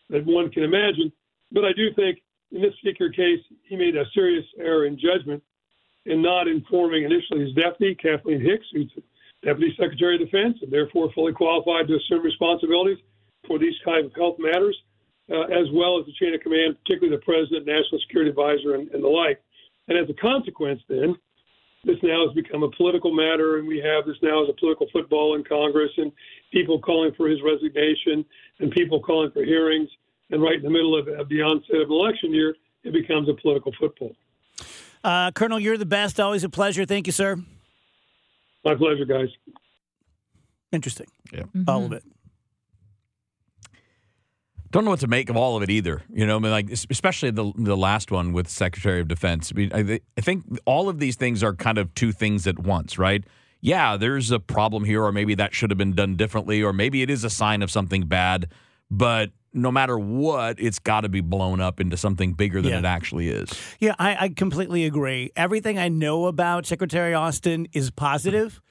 that 0.10 0.26
one 0.26 0.50
can 0.50 0.64
imagine. 0.64 1.12
But 1.52 1.66
I 1.66 1.74
do 1.74 1.94
think 1.94 2.22
in 2.52 2.62
this 2.62 2.74
particular 2.82 3.12
case, 3.12 3.40
he 3.64 3.76
made 3.76 3.96
a 3.96 4.06
serious 4.14 4.46
error 4.58 4.86
in 4.86 4.98
judgment 4.98 5.44
in 6.06 6.22
not 6.22 6.48
informing 6.48 7.04
initially 7.04 7.46
his 7.46 7.54
deputy, 7.54 7.96
Kathleen 7.96 8.42
Hicks, 8.42 8.66
who's 8.74 8.92
Deputy 9.44 9.74
Secretary 9.80 10.16
of 10.16 10.22
Defense 10.22 10.58
and 10.62 10.72
therefore 10.72 11.12
fully 11.14 11.34
qualified 11.34 11.88
to 11.88 11.96
assume 11.96 12.24
responsibilities 12.24 12.98
for 13.48 13.60
these 13.60 13.76
kind 13.86 14.06
of 14.06 14.14
health 14.14 14.38
matters, 14.40 14.78
uh, 15.32 15.44
as 15.44 15.68
well 15.74 16.00
as 16.00 16.06
the 16.06 16.14
chain 16.20 16.34
of 16.34 16.42
command, 16.42 16.76
particularly 16.84 17.16
the 17.16 17.24
President, 17.24 17.66
National 17.66 18.00
Security 18.02 18.30
Advisor, 18.30 18.76
and, 18.76 18.90
and 18.92 19.04
the 19.04 19.08
like. 19.08 19.42
And 19.88 19.98
as 19.98 20.10
a 20.10 20.14
consequence, 20.14 20.82
then, 20.90 21.16
this 21.84 21.98
now 22.04 22.26
has 22.28 22.36
become 22.36 22.64
a 22.64 22.72
political 22.72 23.14
matter, 23.14 23.58
and 23.58 23.68
we 23.68 23.80
have 23.80 24.06
this 24.06 24.18
now 24.22 24.44
as 24.44 24.50
a 24.50 24.54
political 24.60 24.88
football 24.92 25.36
in 25.36 25.44
Congress, 25.44 25.92
and 25.98 26.12
people 26.52 26.80
calling 26.80 27.12
for 27.16 27.28
his 27.28 27.40
resignation, 27.42 28.26
and 28.60 28.72
people 28.72 29.02
calling 29.02 29.32
for 29.32 29.44
hearings. 29.44 29.90
And 30.32 30.42
right 30.42 30.56
in 30.56 30.64
the 30.64 30.70
middle 30.70 30.98
of, 30.98 31.08
of 31.08 31.30
the 31.30 31.42
onset 31.42 31.78
of 31.78 31.90
an 31.90 31.92
election 31.92 32.34
year, 32.34 32.56
it 32.84 32.94
becomes 32.94 33.28
a 33.30 33.34
political 33.34 33.74
football. 33.80 34.16
Uh, 35.04 35.32
Colonel, 35.32 35.60
you're 35.60 35.78
the 35.78 35.86
best. 35.86 36.20
Always 36.20 36.44
a 36.44 36.50
pleasure. 36.50 36.86
Thank 36.86 37.08
you, 37.08 37.14
sir. 37.14 37.38
My 38.66 38.76
pleasure, 38.76 39.06
guys. 39.06 39.30
Interesting. 40.72 41.08
Yeah. 41.32 41.44
Mm-hmm. 41.44 41.64
All 41.68 41.86
of 41.86 41.94
it 41.94 42.04
don't 44.72 44.86
know 44.86 44.92
what 44.92 45.00
to 45.00 45.08
make 45.08 45.30
of 45.30 45.38
all 45.38 45.58
of 45.58 45.64
it 45.64 45.70
either. 45.70 46.04
You 46.12 46.26
know, 46.26 46.36
I 46.36 46.40
mean, 46.40 46.52
like 46.52 46.70
especially 46.72 47.32
the 47.32 47.52
the 47.56 47.78
last 47.78 48.12
one 48.12 48.34
with 48.34 48.48
Secretary 48.48 49.02
of 49.02 49.08
Defense. 49.08 49.52
I 49.54 49.58
mean, 49.58 49.72
I, 49.74 50.00
I 50.18 50.22
think 50.22 50.44
all 50.66 50.90
of 50.90 51.00
these 51.00 51.16
things 51.16 51.44
are 51.44 51.54
kind 51.54 51.78
of 51.78 51.94
two 51.96 52.12
things 52.12 52.48
at 52.48 52.60
once, 52.60 52.98
right? 52.98 53.24
Yeah, 53.62 53.98
there's 53.98 54.32
a 54.32 54.40
problem 54.40 54.86
here, 54.86 55.04
or 55.04 55.12
maybe 55.12 55.36
that 55.36 55.54
should 55.54 55.70
have 55.72 55.78
been 55.78 55.94
done 55.94 56.16
differently, 56.16 56.64
or 56.64 56.72
maybe 56.72 57.02
it 57.02 57.10
is 57.10 57.24
a 57.24 57.30
sign 57.30 57.62
of 57.62 57.70
something 57.70 58.06
bad. 58.06 58.48
But 58.90 59.32
no 59.54 59.72
matter 59.72 59.98
what, 59.98 60.60
it's 60.60 60.80
got 60.80 61.02
to 61.02 61.10
be 61.10 61.22
blown 61.22 61.60
up 61.60 61.80
into 61.80 61.98
something 61.98 62.34
bigger 62.34 62.62
than 62.62 62.72
yeah. 62.72 62.80
it 62.80 62.86
actually 62.86 63.30
is. 63.30 63.50
Yeah, 63.80 63.96
I, 64.00 64.26
I 64.26 64.30
completely 64.30 64.86
agree. 64.86 65.32
Everything 65.36 65.78
I 65.78 65.90
know 65.90 66.28
about 66.28 66.66
Secretary 66.66 67.14
Austin 67.14 67.68
is 67.74 67.92
positive. 67.92 68.62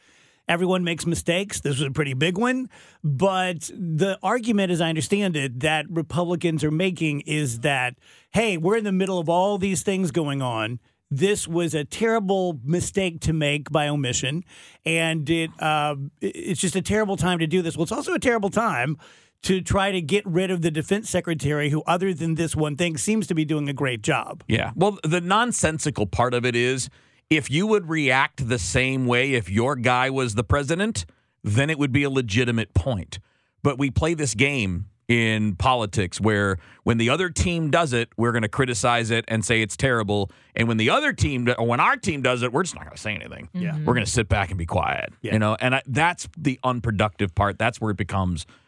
Everyone 0.48 0.82
makes 0.82 1.06
mistakes. 1.06 1.60
This 1.60 1.78
was 1.78 1.86
a 1.86 1.90
pretty 1.90 2.14
big 2.14 2.38
one. 2.38 2.68
But 3.04 3.70
the 3.74 4.18
argument, 4.22 4.72
as 4.72 4.80
I 4.80 4.88
understand 4.88 5.36
it, 5.36 5.60
that 5.60 5.86
Republicans 5.90 6.64
are 6.64 6.70
making 6.70 7.20
is 7.20 7.60
that, 7.60 7.94
hey, 8.30 8.56
we're 8.56 8.76
in 8.76 8.84
the 8.84 8.92
middle 8.92 9.18
of 9.18 9.28
all 9.28 9.58
these 9.58 9.82
things 9.82 10.10
going 10.10 10.40
on. 10.42 10.80
This 11.10 11.48
was 11.48 11.74
a 11.74 11.84
terrible 11.84 12.60
mistake 12.64 13.20
to 13.20 13.32
make 13.32 13.70
by 13.70 13.88
omission, 13.88 14.44
and 14.84 15.28
it 15.30 15.50
uh, 15.58 15.96
it's 16.20 16.60
just 16.60 16.76
a 16.76 16.82
terrible 16.82 17.16
time 17.16 17.38
to 17.38 17.46
do 17.46 17.62
this. 17.62 17.78
Well, 17.78 17.84
it's 17.84 17.92
also 17.92 18.12
a 18.12 18.18
terrible 18.18 18.50
time 18.50 18.98
to 19.42 19.60
try 19.60 19.90
to 19.90 20.02
get 20.02 20.26
rid 20.26 20.50
of 20.50 20.62
the 20.62 20.70
defense 20.70 21.08
secretary 21.08 21.70
who 21.70 21.82
other 21.86 22.12
than 22.12 22.34
this 22.34 22.54
one 22.54 22.76
thing 22.76 22.96
seems 22.96 23.26
to 23.28 23.34
be 23.34 23.44
doing 23.44 23.68
a 23.68 23.72
great 23.72 24.02
job. 24.02 24.44
Yeah. 24.48 24.72
Well, 24.74 24.98
the 25.02 25.20
nonsensical 25.20 26.06
part 26.06 26.34
of 26.34 26.44
it 26.44 26.56
is 26.56 26.90
if 27.30 27.50
you 27.50 27.66
would 27.66 27.88
react 27.88 28.48
the 28.48 28.58
same 28.58 29.06
way 29.06 29.34
if 29.34 29.50
your 29.50 29.76
guy 29.76 30.10
was 30.10 30.34
the 30.34 30.44
president, 30.44 31.04
then 31.44 31.70
it 31.70 31.78
would 31.78 31.92
be 31.92 32.02
a 32.02 32.10
legitimate 32.10 32.74
point. 32.74 33.18
But 33.62 33.78
we 33.78 33.90
play 33.90 34.14
this 34.14 34.34
game 34.34 34.86
in 35.08 35.56
politics 35.56 36.20
where 36.20 36.58
when 36.84 36.98
the 36.98 37.08
other 37.08 37.30
team 37.30 37.70
does 37.70 37.92
it, 37.94 38.10
we're 38.16 38.32
going 38.32 38.42
to 38.42 38.48
criticize 38.48 39.10
it 39.10 39.24
and 39.26 39.44
say 39.44 39.62
it's 39.62 39.76
terrible. 39.76 40.30
And 40.54 40.68
when 40.68 40.76
the 40.76 40.90
other 40.90 41.12
team, 41.12 41.48
or 41.58 41.66
when 41.66 41.80
our 41.80 41.96
team 41.96 42.20
does 42.20 42.42
it, 42.42 42.52
we're 42.52 42.62
just 42.62 42.74
not 42.74 42.84
going 42.84 42.96
to 42.96 43.00
say 43.00 43.14
anything. 43.14 43.48
Yeah. 43.54 43.70
Mm-hmm. 43.70 43.86
We're 43.86 43.94
going 43.94 44.06
to 44.06 44.10
sit 44.10 44.28
back 44.28 44.50
and 44.50 44.58
be 44.58 44.66
quiet. 44.66 45.12
Yeah. 45.22 45.32
You 45.32 45.38
know, 45.38 45.56
and 45.60 45.76
I, 45.76 45.82
that's 45.86 46.28
the 46.36 46.60
unproductive 46.62 47.34
part. 47.34 47.58
That's 47.58 47.80
where 47.80 47.90
it 47.90 47.96
becomes 47.96 48.46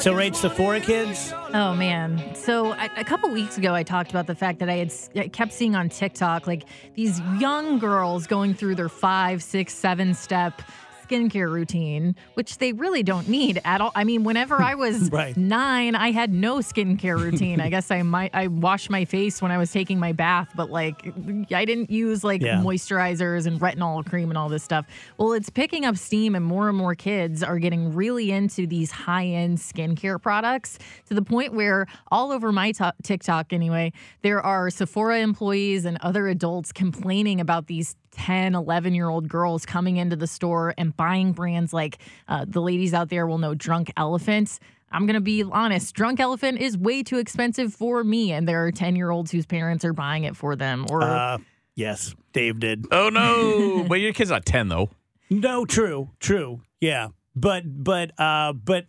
So 0.00 0.14
rates 0.14 0.40
the 0.40 0.48
four 0.48 0.80
kids. 0.80 1.30
Oh 1.52 1.74
man! 1.74 2.34
So 2.34 2.72
a, 2.72 2.88
a 2.96 3.04
couple 3.04 3.28
weeks 3.28 3.58
ago, 3.58 3.74
I 3.74 3.82
talked 3.82 4.08
about 4.08 4.26
the 4.26 4.34
fact 4.34 4.58
that 4.60 4.70
I 4.70 4.76
had 4.76 4.92
I 5.14 5.28
kept 5.28 5.52
seeing 5.52 5.76
on 5.76 5.90
TikTok 5.90 6.46
like 6.46 6.64
these 6.94 7.20
young 7.38 7.78
girls 7.78 8.26
going 8.26 8.54
through 8.54 8.76
their 8.76 8.88
five, 8.88 9.42
six, 9.42 9.74
seven 9.74 10.14
step 10.14 10.62
skincare 11.10 11.50
routine, 11.50 12.14
which 12.34 12.58
they 12.58 12.72
really 12.72 13.02
don't 13.02 13.28
need 13.28 13.60
at 13.64 13.80
all. 13.80 13.92
I 13.94 14.04
mean, 14.04 14.24
whenever 14.24 14.60
I 14.62 14.74
was 14.84 15.10
Right. 15.10 15.36
nine, 15.36 15.94
I 15.94 16.10
had 16.12 16.32
no 16.32 16.58
skincare 16.58 17.18
routine. 17.18 17.60
I 17.60 17.68
guess 17.68 17.90
I 17.90 18.02
might 18.02 18.30
I 18.34 18.46
washed 18.46 18.90
my 18.90 19.04
face 19.04 19.42
when 19.42 19.50
I 19.50 19.58
was 19.58 19.72
taking 19.72 19.98
my 19.98 20.12
bath, 20.12 20.50
but 20.54 20.70
like 20.70 21.06
I 21.52 21.64
didn't 21.64 21.90
use 21.90 22.22
like 22.24 22.42
Yeah. 22.42 22.56
moisturizers 22.62 23.46
and 23.46 23.60
retinol 23.60 24.04
cream 24.06 24.30
and 24.30 24.38
all 24.38 24.48
this 24.48 24.62
stuff. 24.62 24.86
Well, 25.18 25.32
it's 25.32 25.50
picking 25.50 25.84
up 25.84 25.96
steam, 25.96 26.34
and 26.34 26.44
more 26.44 26.68
and 26.68 26.76
more 26.78 26.94
kids 26.94 27.42
are 27.42 27.58
getting 27.58 27.92
really 27.94 28.30
into 28.30 28.66
these 28.66 28.90
high 28.90 29.26
end 29.26 29.58
skincare 29.58 30.20
products 30.20 30.78
to 31.08 31.14
the 31.14 31.22
point 31.22 31.54
where 31.54 31.86
all 32.10 32.30
over 32.32 32.52
my 32.52 32.72
to- 32.72 32.94
TikTok, 33.02 33.52
anyway, 33.52 33.92
there 34.22 34.40
are 34.40 34.70
Sephora 34.70 35.18
employees 35.18 35.84
and 35.84 35.98
other 36.00 36.28
adults 36.28 36.72
complaining 36.72 37.40
about 37.40 37.66
these 37.66 37.96
10, 38.12 38.54
11 38.54 38.94
year 38.94 39.08
old 39.08 39.28
girls 39.28 39.64
coming 39.66 39.96
into 39.96 40.16
the 40.16 40.26
store 40.26 40.74
and 40.76 40.96
buying 40.96 41.32
brands 41.32 41.72
like 41.72 41.98
uh, 42.28 42.44
the 42.46 42.60
ladies 42.60 42.94
out 42.94 43.08
there 43.08 43.26
will 43.26 43.38
know 43.38 43.54
Drunk 43.54 43.92
Elephant. 43.96 44.58
I'm 44.92 45.06
going 45.06 45.14
to 45.14 45.20
be 45.20 45.42
honest, 45.44 45.94
Drunk 45.94 46.18
Elephant 46.18 46.58
is 46.58 46.76
way 46.76 47.02
too 47.02 47.18
expensive 47.18 47.72
for 47.72 48.02
me. 48.02 48.32
And 48.32 48.48
there 48.48 48.64
are 48.66 48.72
10 48.72 48.96
year 48.96 49.10
olds 49.10 49.30
whose 49.30 49.46
parents 49.46 49.84
are 49.84 49.92
buying 49.92 50.24
it 50.24 50.36
for 50.36 50.56
them. 50.56 50.86
Or 50.90 51.02
Uh, 51.02 51.38
yes, 51.76 52.14
Dave 52.32 52.58
did. 52.60 52.86
Oh 52.90 53.08
no! 53.08 53.84
but 53.88 54.00
your 54.00 54.12
kid's 54.12 54.30
not 54.30 54.44
ten 54.44 54.68
though. 54.68 54.90
No, 55.30 55.64
true, 55.64 56.10
true. 56.18 56.60
Yeah, 56.80 57.08
but 57.36 57.62
but 57.66 58.18
uh, 58.18 58.52
but 58.52 58.86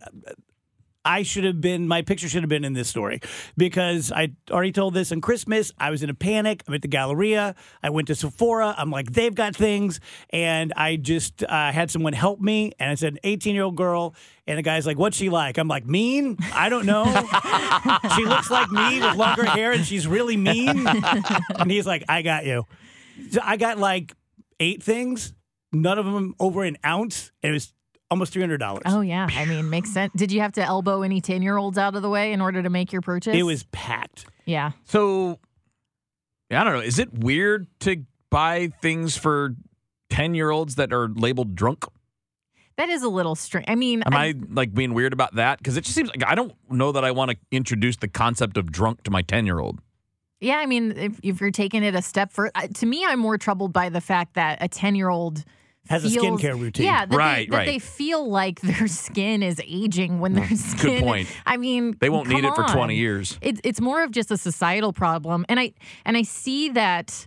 I 1.04 1.22
should 1.22 1.44
have 1.44 1.60
been. 1.60 1.88
My 1.88 2.02
picture 2.02 2.28
should 2.28 2.42
have 2.42 2.48
been 2.48 2.64
in 2.64 2.72
this 2.74 2.88
story 2.88 3.20
because 3.56 4.12
I 4.12 4.32
already 4.50 4.72
told 4.72 4.94
this 4.94 5.10
on 5.12 5.20
Christmas. 5.20 5.72
I 5.78 5.90
was 5.90 6.02
in 6.02 6.10
a 6.10 6.14
panic. 6.14 6.62
I'm 6.66 6.74
at 6.74 6.82
the 6.82 6.88
Galleria. 6.88 7.54
I 7.82 7.90
went 7.90 8.08
to 8.08 8.14
Sephora. 8.14 8.74
I'm 8.76 8.90
like, 8.90 9.12
they've 9.12 9.34
got 9.34 9.56
things, 9.56 10.00
and 10.30 10.72
I 10.76 10.96
just 10.96 11.42
uh, 11.42 11.72
had 11.72 11.90
someone 11.90 12.12
help 12.12 12.40
me. 12.40 12.72
And 12.78 12.92
it's 12.92 13.02
an 13.02 13.18
18 13.24 13.54
year 13.54 13.64
old 13.64 13.76
girl, 13.76 14.14
and 14.46 14.58
the 14.58 14.62
guy's 14.62 14.86
like, 14.86 14.98
"What's 14.98 15.16
she 15.16 15.28
like?" 15.28 15.58
I'm 15.58 15.68
like, 15.68 15.86
"Mean? 15.86 16.36
I 16.54 16.68
don't 16.68 16.86
know. 16.86 17.04
she 18.16 18.24
looks 18.24 18.50
like 18.50 18.70
me 18.70 19.00
with 19.00 19.16
longer 19.16 19.44
hair, 19.44 19.72
and 19.72 19.84
she's 19.84 20.06
really 20.06 20.36
mean." 20.36 20.86
and 20.86 21.70
he's 21.70 21.86
like, 21.86 22.04
"I 22.08 22.22
got 22.22 22.46
you." 22.46 22.66
So 23.30 23.40
I 23.42 23.56
got 23.56 23.78
like 23.78 24.14
eight 24.60 24.82
things, 24.82 25.34
none 25.72 25.98
of 25.98 26.04
them 26.04 26.34
over 26.38 26.62
an 26.64 26.76
ounce, 26.84 27.32
and 27.42 27.50
it 27.50 27.52
was 27.54 27.72
almost 28.12 28.32
three 28.32 28.42
hundred 28.42 28.58
dollars. 28.58 28.82
Oh 28.86 29.00
yeah, 29.00 29.26
I 29.30 29.44
mean, 29.46 29.68
makes 29.70 29.90
sense. 29.92 30.12
Did 30.14 30.30
you 30.30 30.40
have 30.40 30.52
to 30.52 30.62
elbow 30.62 31.02
any 31.02 31.20
ten-year-olds 31.20 31.78
out 31.78 31.96
of 31.96 32.02
the 32.02 32.08
way 32.10 32.32
in 32.32 32.40
order 32.40 32.62
to 32.62 32.70
make 32.70 32.92
your 32.92 33.02
purchase? 33.02 33.34
It 33.34 33.42
was 33.42 33.64
packed. 33.72 34.26
yeah. 34.44 34.72
So 34.84 35.38
Yeah 36.50 36.60
I 36.60 36.64
don't 36.64 36.74
know. 36.74 36.80
Is 36.80 36.98
it 36.98 37.12
weird 37.12 37.66
to 37.80 38.04
buy 38.30 38.70
things 38.80 39.16
for 39.16 39.56
ten 40.10 40.34
year 40.34 40.50
olds 40.50 40.76
that 40.76 40.92
are 40.92 41.08
labeled 41.08 41.54
drunk? 41.56 41.84
That 42.76 42.88
is 42.88 43.02
a 43.02 43.08
little 43.08 43.34
strange. 43.34 43.66
I 43.68 43.74
mean, 43.74 44.02
Am 44.02 44.14
I 44.14 44.34
like 44.48 44.72
being 44.72 44.94
weird 44.94 45.12
about 45.12 45.34
that? 45.34 45.58
Because 45.58 45.76
it 45.76 45.84
just 45.84 45.94
seems 45.94 46.08
like 46.08 46.24
I 46.26 46.34
don't 46.34 46.52
know 46.70 46.92
that 46.92 47.04
I 47.04 47.10
want 47.10 47.30
to 47.30 47.36
introduce 47.50 47.96
the 47.96 48.08
concept 48.08 48.56
of 48.56 48.72
drunk 48.72 49.02
to 49.04 49.10
my 49.10 49.22
ten 49.22 49.44
year 49.46 49.58
old. 49.58 49.80
yeah, 50.40 50.56
I 50.56 50.66
mean, 50.66 50.92
if, 50.96 51.20
if 51.22 51.40
you're 51.40 51.50
taking 51.50 51.82
it 51.84 51.94
a 51.94 52.02
step 52.02 52.32
further, 52.32 52.50
to 52.74 52.86
me, 52.86 53.04
I'm 53.06 53.18
more 53.20 53.36
troubled 53.38 53.72
by 53.72 53.88
the 53.90 54.00
fact 54.00 54.34
that 54.34 54.58
a 54.60 54.68
ten-year-old 54.68 55.44
Has 55.88 56.04
a 56.04 56.10
feels- 56.10 56.40
skincare 56.40 56.58
routine. 56.60 56.86
Yeah, 56.86 57.06
that 57.06 57.16
Right, 57.16 57.36
they, 57.40 57.46
that 57.50 57.56
right. 57.56 57.66
they 57.66 57.78
feel 57.78 58.28
like 58.28 58.60
their 58.60 58.86
skin 58.86 59.42
is 59.42 59.60
aging 59.66 60.20
when 60.20 60.34
their 60.34 60.44
mm, 60.46 60.56
skin. 60.56 60.90
Good 60.98 61.02
point. 61.02 61.28
I 61.44 61.56
mean, 61.56 61.96
They 61.98 62.08
won't 62.08 62.28
need 62.28 62.42
come 62.42 62.52
it 62.52 62.54
for 62.56 62.72
twenty 62.72 62.96
years. 62.96 63.38
It's 63.42 63.60
it's 63.64 63.80
more 63.80 64.02
of 64.04 64.10
just 64.12 64.30
a 64.30 64.36
societal 64.36 64.92
problem, 64.92 65.44
and 65.48 65.58
I 65.60 65.72
and 66.04 66.16
I 66.16 66.22
see 66.22 66.68
that. 66.70 67.26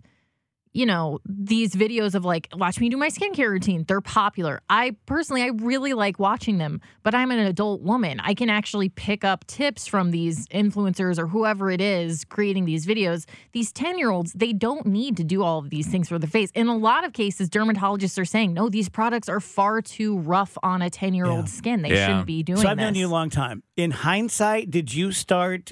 You 0.75 0.85
know, 0.85 1.19
these 1.25 1.73
videos 1.73 2.15
of 2.15 2.25
like, 2.25 2.49
watch 2.53 2.81
me 2.81 2.89
do 2.89 2.97
my 2.97 3.07
skincare 3.07 3.49
routine. 3.49 3.85
They're 3.88 4.01
popular. 4.01 4.59
I 4.69 4.97
personally, 5.05 5.41
I 5.41 5.51
really 5.55 5.93
like 5.93 6.19
watching 6.19 6.57
them, 6.57 6.81
but 7.01 7.15
I'm 7.15 7.31
an 7.31 7.39
adult 7.39 7.81
woman. 7.81 8.19
I 8.19 8.33
can 8.33 8.49
actually 8.49 8.89
pick 8.89 9.23
up 9.23 9.47
tips 9.47 9.88
from 9.88 10.11
these 10.11 10.49
influencers 10.49 11.17
or 11.17 11.27
whoever 11.27 11.71
it 11.71 11.79
is 11.79 12.25
creating 12.25 12.65
these 12.65 12.85
videos. 12.85 13.25
These 13.53 13.71
10 13.71 13.97
year 13.97 14.09
olds, 14.09 14.33
they 14.33 14.51
don't 14.51 14.85
need 14.85 15.15
to 15.15 15.23
do 15.23 15.43
all 15.43 15.59
of 15.59 15.69
these 15.69 15.88
things 15.88 16.09
for 16.09 16.19
their 16.19 16.29
face. 16.29 16.51
In 16.53 16.67
a 16.67 16.75
lot 16.75 17.05
of 17.05 17.13
cases, 17.13 17.49
dermatologists 17.49 18.19
are 18.19 18.25
saying, 18.25 18.53
no, 18.53 18.67
these 18.67 18.89
products 18.89 19.29
are 19.29 19.39
far 19.39 19.81
too 19.81 20.17
rough 20.19 20.57
on 20.61 20.81
a 20.81 20.89
10 20.89 21.13
year 21.13 21.27
old 21.27 21.45
Yeah. 21.47 21.53
skin. 21.53 21.81
They 21.83 21.91
Yeah. 21.91 22.05
shouldn't 22.05 22.25
be 22.27 22.43
doing 22.43 22.59
So 22.59 22.67
I've 22.67 22.75
this. 22.75 22.83
known 22.83 22.95
you 22.95 23.07
a 23.07 23.09
long 23.09 23.29
time. 23.29 23.63
In 23.77 23.91
hindsight, 23.91 24.71
did 24.71 24.93
you 24.93 25.13
start 25.13 25.71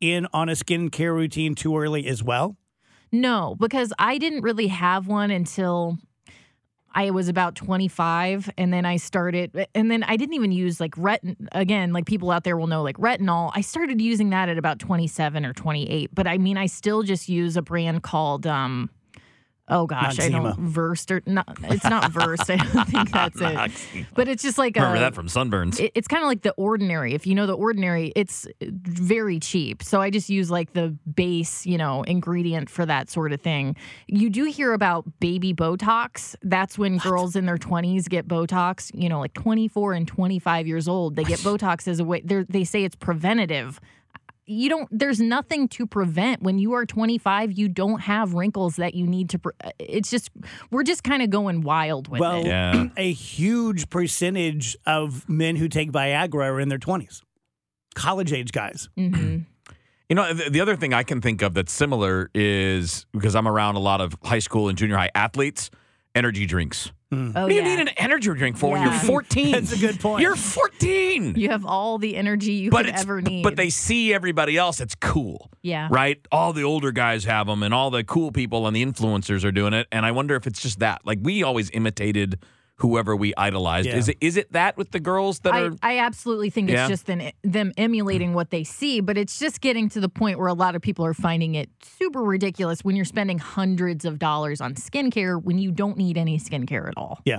in 0.00 0.26
on 0.32 0.48
a 0.48 0.54
skincare 0.54 1.14
routine 1.14 1.54
too 1.54 1.78
early 1.78 2.08
as 2.08 2.20
well? 2.24 2.56
No, 3.12 3.56
because 3.58 3.92
I 3.98 4.18
didn't 4.18 4.42
really 4.42 4.68
have 4.68 5.08
one 5.08 5.30
until 5.30 5.98
I 6.92 7.10
was 7.10 7.28
about 7.28 7.54
25 7.54 8.50
and 8.58 8.72
then 8.72 8.84
I 8.84 8.96
started 8.96 9.66
and 9.74 9.90
then 9.90 10.02
I 10.02 10.16
didn't 10.16 10.34
even 10.34 10.52
use 10.52 10.80
like 10.80 10.96
retin 10.96 11.36
again 11.52 11.92
like 11.92 12.06
people 12.06 12.30
out 12.30 12.44
there 12.44 12.56
will 12.56 12.66
know 12.66 12.82
like 12.82 12.96
retinol. 12.96 13.52
I 13.54 13.60
started 13.60 14.00
using 14.00 14.30
that 14.30 14.48
at 14.48 14.58
about 14.58 14.78
27 14.80 15.44
or 15.44 15.52
28, 15.52 16.10
but 16.12 16.26
I 16.26 16.38
mean 16.38 16.56
I 16.56 16.66
still 16.66 17.02
just 17.02 17.28
use 17.28 17.56
a 17.56 17.62
brand 17.62 18.02
called 18.02 18.46
um 18.46 18.90
oh 19.70 19.86
gosh, 19.86 20.18
I 20.18 20.28
Noxzema. 20.28 20.56
don't 20.56 20.60
Versed 20.68 21.10
or 21.10 21.22
not 21.26 21.58
it's 21.64 21.84
not 21.84 22.10
Versed. 22.12 22.50
I 22.50 22.56
don't 22.56 22.84
think 22.88 23.10
that's 23.12 23.40
it. 23.40 24.06
But 24.14 24.28
it's 24.28 24.42
just 24.42 24.58
like 24.58 24.74
Remember 24.76 24.96
a 24.96 25.00
that 25.00 25.14
from 25.14 25.26
sunburns. 25.28 25.80
it- 25.80 25.92
it's 25.94 26.08
kind 26.08 26.22
of 26.22 26.28
like 26.28 26.42
the 26.42 26.52
ordinary. 26.52 27.14
If 27.14 27.26
you 27.26 27.34
know 27.34 27.46
the 27.46 27.54
ordinary, 27.56 28.12
it's 28.16 28.46
very 28.62 29.38
cheap. 29.40 29.82
So 29.82 30.00
I 30.00 30.10
just 30.10 30.28
use 30.28 30.50
like 30.50 30.72
the 30.72 30.96
base, 31.14 31.64
you 31.66 31.78
know, 31.78 32.02
ingredient 32.02 32.68
for 32.70 32.84
that 32.86 33.10
sort 33.10 33.32
of 33.32 33.40
thing. 33.40 33.76
You 34.06 34.30
do 34.30 34.44
hear 34.44 34.72
about 34.72 35.04
baby 35.20 35.54
Botox. 35.54 36.34
That's 36.42 36.76
when 36.78 36.98
girls 36.98 37.36
in 37.36 37.46
their 37.46 37.56
20s 37.58 38.08
get 38.08 38.26
Botox, 38.28 38.90
you 38.94 39.08
know, 39.08 39.20
like 39.20 39.34
24 39.34 39.94
and 39.94 40.06
25 40.08 40.66
years 40.66 40.88
old. 40.88 41.16
They 41.16 41.24
get 41.24 41.38
Botox 41.40 41.86
as 41.88 42.00
a 42.00 42.04
way, 42.04 42.20
they 42.20 42.64
say 42.64 42.84
it's 42.84 42.96
preventative. 42.96 43.80
You 44.50 44.68
don't, 44.68 44.88
there's 44.90 45.20
nothing 45.20 45.68
to 45.68 45.86
prevent. 45.86 46.42
When 46.42 46.58
you 46.58 46.72
are 46.72 46.84
25, 46.84 47.52
you 47.52 47.68
don't 47.68 48.00
have 48.00 48.34
wrinkles 48.34 48.76
that 48.76 48.94
you 48.94 49.06
need 49.06 49.30
to, 49.30 49.38
pre- 49.38 49.52
it's 49.78 50.10
just, 50.10 50.28
we're 50.72 50.82
just 50.82 51.04
kind 51.04 51.22
of 51.22 51.30
going 51.30 51.60
wild 51.60 52.08
with 52.08 52.20
well, 52.20 52.40
it. 52.40 52.46
Yeah. 52.46 52.88
a 52.96 53.12
huge 53.12 53.88
percentage 53.90 54.76
of 54.86 55.28
men 55.28 55.54
who 55.54 55.68
take 55.68 55.92
Viagra 55.92 56.46
are 56.46 56.58
in 56.60 56.68
their 56.68 56.78
20s. 56.78 57.22
College 57.94 58.32
age 58.32 58.50
guys. 58.50 58.88
hmm 58.96 59.38
You 60.08 60.16
know, 60.16 60.34
the, 60.34 60.50
the 60.50 60.60
other 60.60 60.74
thing 60.74 60.92
I 60.92 61.04
can 61.04 61.20
think 61.20 61.42
of 61.42 61.54
that's 61.54 61.72
similar 61.72 62.28
is 62.34 63.06
because 63.12 63.36
I'm 63.36 63.46
around 63.46 63.76
a 63.76 63.80
lot 63.80 64.00
of 64.00 64.16
high 64.24 64.40
school 64.40 64.68
and 64.68 64.76
junior 64.76 64.96
high 64.96 65.10
athletes, 65.14 65.70
energy 66.16 66.44
drinks. 66.46 66.90
Mm. 67.12 67.32
Oh, 67.34 67.42
what 67.42 67.48
do 67.48 67.54
you 67.56 67.62
yeah. 67.62 67.76
need 67.76 67.80
an 67.80 67.88
energy 67.96 68.32
drink 68.34 68.56
for 68.56 68.70
when 68.72 68.82
Yeah. 68.82 68.92
you're 69.00 69.00
14? 69.00 69.52
That's 69.52 69.72
a 69.72 69.78
good 69.78 69.98
point. 69.98 70.22
You're 70.22 70.36
14. 70.36 71.34
You 71.36 71.48
have 71.50 71.66
all 71.66 71.98
the 71.98 72.16
energy 72.16 72.52
you 72.52 72.70
but 72.70 72.86
could 72.86 72.94
ever 72.94 73.20
need. 73.20 73.42
but 73.42 73.56
they 73.56 73.68
see 73.70 74.14
everybody 74.14 74.56
else. 74.56 74.80
It's 74.80 74.94
cool. 74.94 75.50
yeah. 75.62 75.88
Right? 75.90 76.20
All 76.30 76.52
the 76.52 76.62
older 76.62 76.92
guys 76.92 77.24
have 77.24 77.46
them, 77.48 77.62
and 77.64 77.74
all 77.74 77.90
the 77.90 78.04
cool 78.04 78.30
people 78.30 78.66
and 78.66 78.76
the 78.76 78.84
influencers 78.84 79.44
are 79.44 79.52
doing 79.52 79.72
it. 79.72 79.88
And 79.90 80.06
I 80.06 80.12
wonder 80.12 80.36
if 80.36 80.46
it's 80.46 80.60
just 80.62 80.78
that. 80.78 81.00
Like, 81.04 81.18
we 81.22 81.42
always 81.42 81.70
imitated 81.72 82.38
whoever 82.80 83.14
we 83.14 83.34
idolized. 83.36 83.88
Yeah. 83.88 83.96
Is 83.96 84.08
it 84.08 84.16
is 84.20 84.36
it 84.36 84.52
that 84.52 84.76
with 84.76 84.90
the 84.90 85.00
girls 85.00 85.40
that 85.40 85.54
I, 85.54 85.62
are. 85.62 85.70
I 85.82 85.98
absolutely 85.98 86.50
think 86.50 86.70
Yeah. 86.70 86.82
it's 86.84 86.90
just 86.90 87.06
them, 87.06 87.22
them 87.42 87.72
emulating 87.76 88.34
what 88.34 88.50
they 88.50 88.64
see, 88.64 89.00
but 89.00 89.16
it's 89.16 89.38
just 89.38 89.60
getting 89.60 89.88
to 89.90 90.00
the 90.00 90.08
point 90.08 90.38
where 90.38 90.48
a 90.48 90.54
lot 90.54 90.74
of 90.74 90.82
people 90.82 91.04
are 91.04 91.14
finding 91.14 91.54
it 91.54 91.70
super 91.82 92.22
ridiculous 92.22 92.82
when 92.84 92.96
you're 92.96 93.04
spending 93.04 93.38
hundreds 93.38 94.04
of 94.04 94.18
dollars 94.18 94.60
on 94.60 94.74
skincare 94.74 95.42
when 95.42 95.58
you 95.58 95.70
don't 95.70 95.96
need 95.96 96.16
any 96.16 96.38
skincare 96.38 96.88
at 96.88 96.94
all. 96.96 97.20
Yeah. 97.24 97.38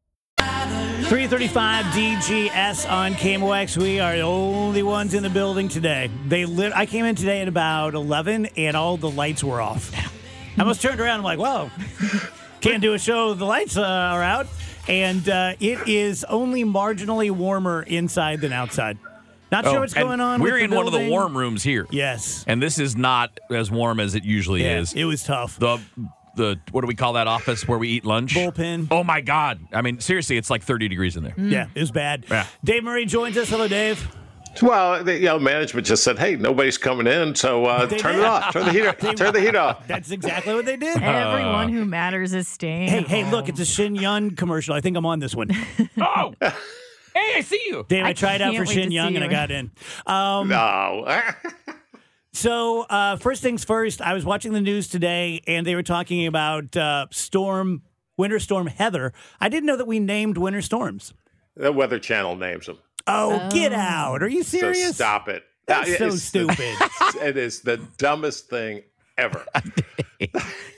335 1.15 1.85
DGS 1.87 2.89
on 2.89 3.11
KMOX. 3.15 3.75
We 3.75 3.99
are 3.99 4.15
the 4.15 4.21
only 4.21 4.81
ones 4.81 5.13
in 5.13 5.23
the 5.23 5.29
building 5.29 5.67
today. 5.67 6.09
They 6.29 6.45
lit. 6.45 6.71
I 6.73 6.85
came 6.85 7.03
in 7.03 7.15
today 7.15 7.41
at 7.41 7.49
about 7.49 7.95
11 7.95 8.45
and 8.55 8.77
all 8.77 8.95
the 8.95 9.09
lights 9.09 9.43
were 9.43 9.59
off. 9.59 9.91
I 9.93 10.61
almost 10.61 10.81
turned 10.81 11.01
around. 11.01 11.17
I'm 11.17 11.23
like, 11.25 11.37
whoa, 11.37 11.69
can't 12.61 12.81
do 12.81 12.93
a 12.93 12.97
show. 12.97 13.33
The 13.33 13.43
lights 13.43 13.75
uh, 13.75 13.81
are 13.81 14.23
out. 14.23 14.47
And 14.87 15.27
uh, 15.27 15.55
it 15.59 15.85
is 15.85 16.23
only 16.23 16.63
marginally 16.63 17.29
warmer 17.29 17.83
inside 17.83 18.39
than 18.39 18.53
outside. 18.53 18.97
Not 19.51 19.65
sure 19.65 19.75
Oh, 19.75 19.79
what's 19.81 19.93
going 19.93 20.21
on. 20.21 20.41
We're 20.41 20.59
in 20.59 20.71
one 20.71 20.87
of 20.87 20.93
the 20.93 21.09
warm 21.09 21.37
rooms 21.37 21.61
here. 21.61 21.87
Yes. 21.91 22.45
And 22.47 22.63
this 22.63 22.79
is 22.79 22.95
not 22.95 23.37
as 23.49 23.69
warm 23.69 23.99
as 23.99 24.15
it 24.15 24.23
usually 24.23 24.63
Yeah, 24.63 24.79
is. 24.79 24.93
it 24.93 25.03
was 25.03 25.25
tough. 25.25 25.59
The 25.59 25.77
the 26.35 26.59
what 26.71 26.81
do 26.81 26.87
we 26.87 26.95
call 26.95 27.13
that 27.13 27.27
office 27.27 27.67
where 27.67 27.77
we 27.77 27.89
eat 27.89 28.05
lunch? 28.05 28.35
Bullpen. 28.35 28.87
Oh 28.91 29.03
my 29.03 29.21
god. 29.21 29.59
I 29.73 29.81
mean, 29.81 29.99
seriously, 29.99 30.37
it's 30.37 30.49
like 30.49 30.63
30 30.63 30.87
degrees 30.87 31.15
in 31.17 31.23
there. 31.23 31.33
Yeah, 31.37 31.67
it 31.75 31.79
was 31.79 31.91
bad. 31.91 32.25
Yeah. 32.29 32.45
Dave 32.63 32.83
Murray 32.83 33.05
joins 33.05 33.37
us. 33.37 33.49
Hello, 33.49 33.67
Dave. 33.67 34.15
Well, 34.61 35.01
the, 35.03 35.13
you 35.17 35.25
know, 35.27 35.39
management 35.39 35.87
just 35.87 36.03
said, 36.03 36.19
"Hey, 36.19 36.35
nobody's 36.35 36.77
coming 36.77 37.07
in, 37.07 37.33
so 37.35 37.65
uh, 37.65 37.87
turn 37.87 38.15
did. 38.15 38.19
it 38.21 38.25
off. 38.25 38.51
Turn 38.51 38.65
the 38.65 38.71
heater. 38.73 38.93
They- 38.99 39.13
turn 39.13 39.33
the 39.33 39.39
heat 39.39 39.55
off." 39.55 39.87
That's 39.87 40.11
exactly 40.11 40.53
what 40.53 40.65
they 40.65 40.75
did. 40.75 41.01
Everyone 41.01 41.69
who 41.69 41.85
matters 41.85 42.33
is 42.33 42.49
staying. 42.49 42.89
Hey, 42.89 42.97
at 42.99 43.07
hey, 43.07 43.31
look, 43.31 43.47
it's 43.47 43.61
a 43.61 43.65
Shen 43.65 43.95
Yun 43.95 44.31
commercial. 44.31 44.73
I 44.75 44.81
think 44.81 44.97
I'm 44.97 45.05
on 45.05 45.19
this 45.19 45.33
one. 45.33 45.51
Oh. 45.97 46.33
hey, 46.41 46.51
I 47.37 47.41
see 47.41 47.61
you. 47.67 47.85
Dave, 47.87 48.03
I, 48.03 48.09
I 48.09 48.13
tried 48.13 48.41
out 48.41 48.53
for 48.55 48.61
wait 48.61 48.67
to 48.67 48.73
Shen 48.73 48.91
Yun 48.91 49.15
and 49.15 49.23
I 49.23 49.27
got 49.27 49.51
in. 49.51 49.71
Um, 50.05 50.47
No. 50.49 51.05
So, 52.41 52.83
uh, 52.83 53.17
first 53.17 53.41
things 53.41 53.63
first, 53.65 54.01
I 54.01 54.13
was 54.13 54.23
watching 54.25 54.53
the 54.53 54.61
news 54.61 54.87
today 54.87 55.41
and 55.47 55.67
they 55.67 55.75
were 55.75 55.83
talking 55.83 56.27
about 56.27 56.75
uh, 56.77 57.07
storm, 57.11 57.81
winter 58.17 58.39
storm 58.39 58.67
Heather. 58.67 59.13
I 59.41 59.49
didn't 59.49 59.65
know 59.67 59.75
that 59.77 59.87
we 59.87 59.99
named 59.99 60.37
winter 60.37 60.61
storms. 60.61 61.13
the 61.55 61.71
Weather 61.73 61.99
Channel 61.99 62.37
names 62.37 62.67
them. 62.67 62.77
Oh, 63.07 63.49
get 63.51 63.73
out. 63.73 64.23
Are 64.23 64.29
you 64.29 64.43
So 64.43 64.59
serious? 64.59 64.95
stop 64.95 65.27
it. 65.27 65.43
That's 65.65 65.89
Uh, 65.91 65.97
so 65.97 66.05
it's 66.07 66.31
the- 66.31 66.47
stupid. 66.53 66.75
it 67.21 67.35
is 67.37 67.61
the 67.61 67.77
dumbest 67.97 68.49
thing 68.49 68.83
ever. 69.17 69.45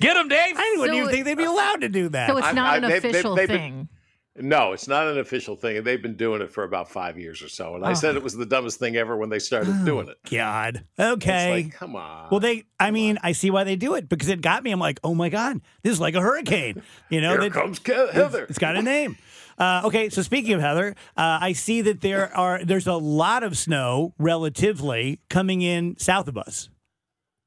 Get 0.02 0.14
them, 0.16 0.30
Dave. 0.30 0.56
I 0.58 0.76
wouldn't 0.80 0.96
So- 0.96 1.02
even 1.02 1.10
think 1.12 1.26
they'd 1.26 1.38
be 1.38 1.44
allowed 1.44 1.82
to 1.82 1.90
do 1.90 2.10
that. 2.10 2.30
So 2.30 2.38
it's 2.38 2.54
not 2.54 2.74
I- 2.74 2.78
an 2.78 2.82
they- 2.84 3.00
they- 3.00 3.10
official 3.10 3.36
they've 3.36 3.48
been- 3.48 3.58
thing. 3.60 3.90
No, 4.36 4.74
it's 4.74 4.88
not 4.88 5.08
an 5.08 5.20
official 5.20 5.56
thing, 5.56 5.78
and 5.78 5.86
they've 5.86 6.02
been 6.02 6.16
doing 6.18 6.42
it 6.42 6.52
for 6.52 6.64
about 6.64 6.90
five 6.90 7.20
years 7.20 7.44
or 7.44 7.50
so. 7.50 7.76
And 7.76 7.86
I 7.86 7.92
Oh. 7.92 7.94
said 7.94 8.16
it 8.16 8.24
was 8.24 8.34
the 8.34 8.48
dumbest 8.48 8.80
thing 8.80 8.96
ever 8.96 9.16
when 9.16 9.30
they 9.30 9.38
started 9.38 9.76
doing 9.86 10.08
it. 10.08 10.18
God. 10.32 10.84
It's 10.98 11.00
Okay. 11.24 11.50
like, 11.52 11.72
come 11.74 11.96
on. 11.96 12.30
well, 12.32 12.40
they, 12.40 12.64
I 12.80 12.90
mean, 12.90 13.20
I 13.22 13.34
see 13.34 13.52
why 13.52 13.64
they 13.64 13.76
do 13.76 13.94
it 13.94 14.10
because 14.10 14.30
it 14.30 14.42
got 14.42 14.64
me. 14.64 14.72
I'm 14.72 14.80
like, 14.80 15.00
oh 15.04 15.14
my 15.14 15.30
God, 15.30 15.62
this 15.84 15.94
is 15.94 16.00
like 16.00 16.16
a 16.16 16.22
hurricane. 16.22 16.82
You 17.10 17.22
know, 17.22 17.40
Here 17.40 17.50
comes 17.52 17.80
Heather. 17.86 18.46
It's 18.46 18.58
got 18.58 18.76
a 18.76 18.82
name. 18.82 19.18
Uh, 19.60 19.84
okay, 19.86 20.10
so 20.10 20.24
speaking 20.24 20.54
of 20.54 20.62
Heather, 20.62 20.96
uh, 21.16 21.38
I 21.40 21.54
see 21.54 21.82
that 21.82 22.02
there 22.02 22.36
are 22.36 22.66
there's 22.66 22.88
a 22.88 22.96
lot 22.96 23.44
of 23.44 23.56
snow 23.56 24.16
relatively 24.18 25.20
coming 25.30 25.62
in 25.62 25.96
south 26.00 26.28
of 26.28 26.40
us. 26.40 26.70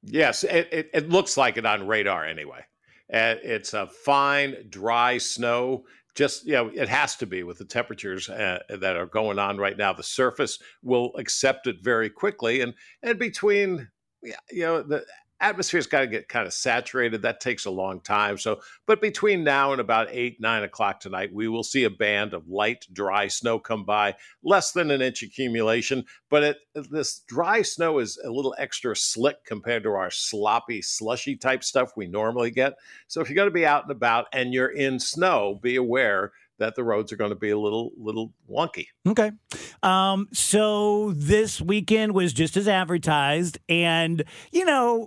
Yes, 0.05 0.45
it, 0.45 0.69
it, 0.71 0.91
it 0.95 1.09
looks 1.09 1.37
like 1.37 1.57
it 1.57 1.67
on 1.67 1.89
radar 1.89 2.25
anyway. 2.25 2.61
And 3.11 3.41
it's 3.43 3.75
a 3.75 3.89
fine, 3.89 4.55
dry 4.71 5.19
snow. 5.19 5.85
Just, 6.17 6.47
you 6.47 6.55
know, 6.55 6.71
it 6.75 6.89
has 6.89 7.15
to 7.17 7.27
be 7.27 7.43
with 7.43 7.59
the 7.59 7.65
temperatures 7.65 8.29
uh, 8.29 8.61
that 8.69 8.97
are 8.97 9.07
going 9.07 9.39
on 9.39 9.59
right 9.59 9.77
now. 9.77 9.93
The 9.93 10.03
surface 10.03 10.59
will 10.83 11.13
accept 11.17 11.67
it 11.67 11.77
very 11.83 12.09
quickly. 12.09 12.63
And, 12.63 12.75
and 13.03 13.19
between, 13.19 13.89
you 14.51 14.63
know, 14.63 14.83
the 14.83 15.05
atmosphere's 15.41 15.87
got 15.87 16.01
to 16.01 16.07
get 16.07 16.29
kind 16.29 16.47
of 16.47 16.53
saturated. 16.53 17.23
That 17.23 17.41
takes 17.41 17.67
a 17.67 17.71
long 17.71 18.01
time. 18.01 18.39
So, 18.39 18.61
but 18.87 19.01
between 19.01 19.45
now 19.45 19.73
and 19.73 19.81
about 19.81 20.09
eight, 20.11 20.41
nine 20.41 20.63
o'clock 20.63 21.01
tonight, 21.01 21.33
we 21.33 21.49
will 21.49 21.63
see 21.63 21.85
a 21.85 21.91
band 21.91 22.33
of 22.33 22.49
light, 22.49 22.87
dry 22.93 23.29
snow 23.29 23.59
come 23.59 23.85
by, 23.85 24.15
less 24.43 24.73
than 24.73 24.91
an 24.91 25.03
inch 25.03 25.23
accumulation. 25.23 26.05
But 26.31 26.43
it, 26.43 26.59
this 26.91 27.21
dry 27.27 27.63
snow 27.63 27.99
is 27.99 28.19
a 28.25 28.31
little 28.31 28.55
extra 28.59 28.97
slick 28.97 29.45
compared 29.45 29.83
to 29.83 29.91
our 29.91 30.11
sloppy, 30.11 30.83
slushy 30.83 31.37
type 31.37 31.65
stuff 31.65 31.93
we 31.97 32.07
normally 32.07 32.51
get. 32.51 32.75
So, 33.07 33.21
if 33.21 33.29
you're 33.29 33.37
going 33.37 33.49
to 33.49 33.55
be 33.55 33.67
out 33.67 33.83
and 33.83 33.93
about 33.93 34.27
and 34.33 34.55
you're 34.55 34.69
in 34.69 34.99
snow, 34.99 35.59
be 35.63 35.77
aware 35.77 36.33
that 36.59 36.75
the 36.75 36.83
roads 36.85 37.13
are 37.13 37.17
going 37.17 37.31
to 37.31 37.37
be 37.37 37.51
a 37.51 37.59
little, 37.59 37.93
little 37.97 38.33
wonky. 38.51 38.87
Okay. 39.07 39.31
Um, 39.83 40.29
so 40.33 41.13
this 41.13 41.61
weekend 41.61 42.13
was 42.13 42.33
just 42.33 42.57
as 42.57 42.67
advertised, 42.69 43.59
and 43.69 44.25
you 44.53 44.65
know, 44.65 45.07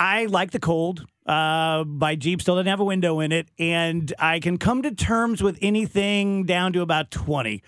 I 0.00 0.26
like 0.26 0.50
the 0.50 0.60
cold. 0.60 1.04
Uh, 1.26 1.84
my 1.86 2.16
Jeep 2.16 2.42
still 2.42 2.56
didn't 2.56 2.68
have 2.68 2.80
a 2.80 2.84
window 2.84 3.20
in 3.20 3.30
it, 3.32 3.48
and 3.58 4.12
I 4.18 4.40
can 4.40 4.58
come 4.58 4.82
to 4.82 4.90
terms 4.94 5.42
with 5.42 5.58
anything 5.62 6.44
down 6.44 6.72
to 6.72 6.80
about 6.80 7.10
twenty. 7.10 7.62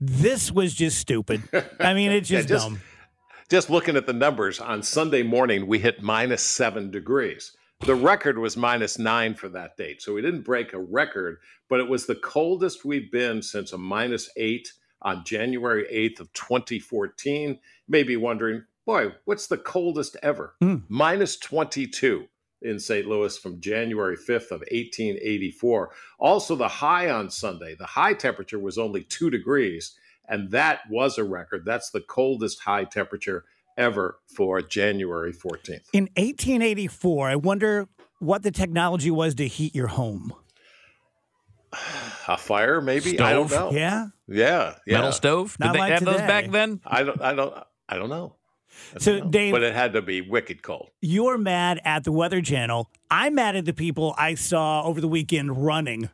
This 0.00 0.50
was 0.52 0.72
just 0.74 0.98
stupid. 0.98 1.42
I 1.78 1.92
mean, 1.94 2.10
it's 2.12 2.30
Yeah, 2.30 2.38
just, 2.40 2.48
just- 2.48 2.66
dumb. 2.68 2.80
Just 3.48 3.68
looking 3.68 3.96
at 3.96 4.06
the 4.06 4.12
numbers, 4.12 4.60
on 4.60 4.80
Sunday 4.84 5.24
morning, 5.24 5.66
we 5.66 5.80
hit 5.80 6.00
minus 6.00 6.40
seven 6.40 6.92
degrees. 6.92 7.56
The 7.80 7.94
record 7.94 8.36
was 8.38 8.58
minus 8.58 8.98
nine 8.98 9.34
for 9.34 9.48
that 9.48 9.76
date. 9.78 10.02
So 10.02 10.12
we 10.12 10.20
didn't 10.20 10.42
break 10.42 10.74
a 10.74 10.78
record, 10.78 11.38
but 11.68 11.80
it 11.80 11.88
was 11.88 12.04
the 12.04 12.14
coldest 12.14 12.84
we've 12.84 13.10
been 13.10 13.40
since 13.40 13.72
a 13.72 13.78
minus 13.78 14.28
eight 14.36 14.72
on 15.00 15.24
January 15.24 15.86
8th 15.90 16.20
of 16.20 16.32
2014. 16.34 17.48
You 17.48 17.58
may 17.88 18.02
be 18.02 18.16
wondering, 18.16 18.64
boy, 18.84 19.14
what's 19.24 19.46
the 19.46 19.56
coldest 19.56 20.16
ever? 20.22 20.54
Hmm. 20.60 20.76
Minus 20.88 21.38
22 21.38 22.26
in 22.60 22.78
St. 22.78 23.06
Louis 23.06 23.38
from 23.38 23.60
January 23.60 24.16
5th 24.16 24.50
of 24.50 24.60
1884. 24.60 25.90
Also, 26.18 26.54
the 26.56 26.68
high 26.68 27.08
on 27.08 27.30
Sunday, 27.30 27.74
the 27.74 27.86
high 27.86 28.12
temperature 28.12 28.58
was 28.58 28.76
only 28.76 29.04
two 29.04 29.30
degrees, 29.30 29.96
and 30.28 30.50
that 30.50 30.80
was 30.90 31.16
a 31.16 31.24
record. 31.24 31.64
That's 31.64 31.90
the 31.90 32.02
coldest 32.02 32.60
high 32.60 32.84
temperature 32.84 33.44
ever 33.76 34.18
for 34.34 34.60
January 34.62 35.32
14th. 35.32 35.82
In 35.92 36.04
1884, 36.16 37.28
I 37.30 37.36
wonder 37.36 37.88
what 38.18 38.42
the 38.42 38.50
technology 38.50 39.10
was 39.10 39.34
to 39.36 39.46
heat 39.46 39.74
your 39.74 39.88
home. 39.88 40.32
A 42.28 42.36
fire, 42.36 42.80
maybe? 42.80 43.18
I 43.20 43.32
don't 43.32 43.50
know. 43.50 43.70
Yeah. 43.72 44.06
Yeah, 44.26 44.74
yeah. 44.86 44.98
Metal 44.98 45.12
stove? 45.12 45.56
Did 45.58 45.66
Not 45.66 45.72
they 45.74 45.78
like 45.78 45.92
have 45.92 46.04
those 46.04 46.16
back 46.18 46.50
then? 46.50 46.80
I 46.84 47.02
don't. 47.04 47.20
I 47.20 47.32
don't. 47.34 47.54
I 47.88 47.96
don't 47.96 48.08
know. 48.08 48.34
I 48.88 48.92
don't 48.92 49.02
So, 49.02 49.18
know. 49.18 49.30
Dave- 49.30 49.52
but 49.52 49.62
it 49.62 49.74
had 49.74 49.92
to 49.94 50.02
be 50.02 50.20
wicked 50.20 50.62
cold. 50.62 50.90
You're 51.00 51.38
mad 51.38 51.80
at 51.84 52.04
the 52.04 52.12
Weather 52.12 52.42
Channel. 52.42 52.90
I'm 53.10 53.34
mad 53.36 53.56
at 53.56 53.64
the 53.66 53.72
people 53.72 54.14
I 54.18 54.34
saw 54.34 54.82
over 54.84 55.00
the 55.00 55.08
weekend 55.08 55.64
running. 55.64 56.10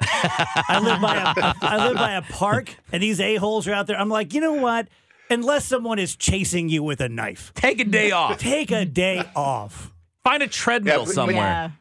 I 0.00 0.78
live 0.82 1.00
by 1.00 1.16
a 1.16 1.54
I 1.64 1.86
live 1.88 1.96
by 1.96 2.12
a 2.12 2.22
park, 2.22 2.74
and 2.92 3.02
these 3.02 3.18
a 3.20 3.36
holes 3.36 3.66
are 3.66 3.72
out 3.72 3.86
there. 3.86 3.98
I'm 3.98 4.08
like, 4.08 4.34
you 4.34 4.40
know 4.40 4.54
what? 4.54 4.88
Unless 5.30 5.64
someone 5.66 5.98
is 5.98 6.16
chasing 6.16 6.68
you 6.68 6.82
with 6.82 7.00
a 7.00 7.08
knife. 7.08 7.52
Take 7.54 7.80
a 7.80 7.84
day 7.84 8.10
off. 8.10 8.38
Take 8.38 8.70
a 8.70 8.84
day 8.84 9.22
off. 9.34 9.92
Find 10.24 10.42
a 10.42 10.46
treadmill 10.48 11.00
Yeah, 11.00 11.04
but- 11.04 11.14
somewhere. 11.14 11.72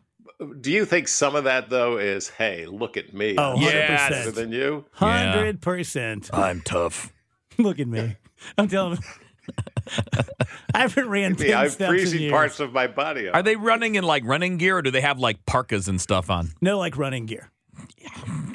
Do 0.60 0.70
you 0.70 0.84
think 0.84 1.08
some 1.08 1.34
of 1.36 1.46
that 1.46 1.70
though 1.70 1.98
is, 1.98 2.28
hey, 2.28 2.66
look 2.66 2.98
at 2.98 3.14
me, 3.14 3.36
Oh, 3.38 3.54
I'm 3.54 3.58
100%. 3.60 3.88
better 4.10 4.32
than 4.32 4.52
you? 4.52 4.84
Hundred 4.92 5.62
percent. 5.62 6.30
I'm 6.34 6.60
tough. 6.62 7.14
Look 7.58 7.80
at 7.80 7.88
me. 7.88 8.18
I'm 8.58 8.68
telling. 8.68 9.00
I 10.74 10.80
haven't 10.80 11.08
ran 11.08 11.34
Me, 11.34 11.38
ten 11.48 11.58
I'm 11.58 11.70
steps 11.70 11.82
in 11.82 11.88
freezing 11.90 12.22
years. 12.24 12.32
parts 12.32 12.60
of 12.60 12.74
my 12.74 12.88
body. 12.88 13.30
Are 13.30 13.42
they 13.44 13.56
running 13.56 13.96
in 13.96 14.04
like 14.04 14.26
running 14.26 14.58
gear 14.58 14.78
or 14.78 14.82
do 14.82 14.92
they 14.92 15.00
have 15.02 15.20
like 15.20 15.46
parkas 15.46 15.88
and 15.88 16.02
stuff 16.02 16.30
on? 16.30 16.52
No, 16.62 16.78
like 16.80 16.98
running 16.98 17.26
gear. 17.28 17.50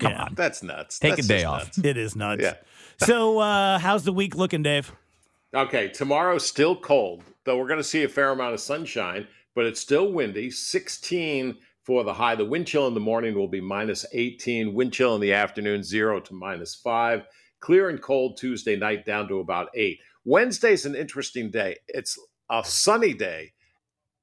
Come 0.00 0.12
on. 0.12 0.34
That's 0.34 0.62
nuts. 0.62 0.98
Take 0.98 1.16
That's 1.16 1.24
a 1.26 1.28
day 1.28 1.44
off. 1.44 1.64
nuts. 1.64 1.78
It 1.78 1.96
is 1.96 2.14
nuts. 2.14 2.42
Yeah. 2.42 2.54
So, 3.02 3.38
uh, 3.38 3.78
how's 3.78 4.04
the 4.04 4.12
week 4.12 4.34
looking, 4.34 4.62
Dave? 4.62 4.92
Okay, 5.54 5.88
tomorrow's 5.88 6.46
still 6.46 6.76
cold, 6.76 7.24
though 7.44 7.56
we're 7.56 7.66
going 7.66 7.80
to 7.80 7.84
see 7.84 8.04
a 8.04 8.08
fair 8.08 8.30
amount 8.30 8.52
of 8.52 8.60
sunshine, 8.60 9.26
but 9.54 9.64
it's 9.64 9.80
still 9.80 10.12
windy. 10.12 10.50
16 10.50 11.56
for 11.82 12.04
the 12.04 12.12
high. 12.12 12.34
The 12.34 12.44
wind 12.44 12.66
chill 12.66 12.86
in 12.86 12.94
the 12.94 13.00
morning 13.00 13.34
will 13.34 13.48
be 13.48 13.60
minus 13.60 14.04
18. 14.12 14.74
Wind 14.74 14.92
chill 14.92 15.14
in 15.14 15.20
the 15.22 15.32
afternoon, 15.32 15.82
0 15.82 16.20
to 16.20 16.34
minus 16.34 16.74
5. 16.74 17.24
Clear 17.60 17.88
and 17.88 18.02
cold 18.02 18.36
Tuesday 18.36 18.76
night 18.76 19.06
down 19.06 19.28
to 19.28 19.40
about 19.40 19.70
8. 19.74 19.98
Wednesday's 20.26 20.84
an 20.84 20.94
interesting 20.94 21.50
day. 21.50 21.76
It's 21.88 22.18
a 22.50 22.62
sunny 22.62 23.14
day. 23.14 23.52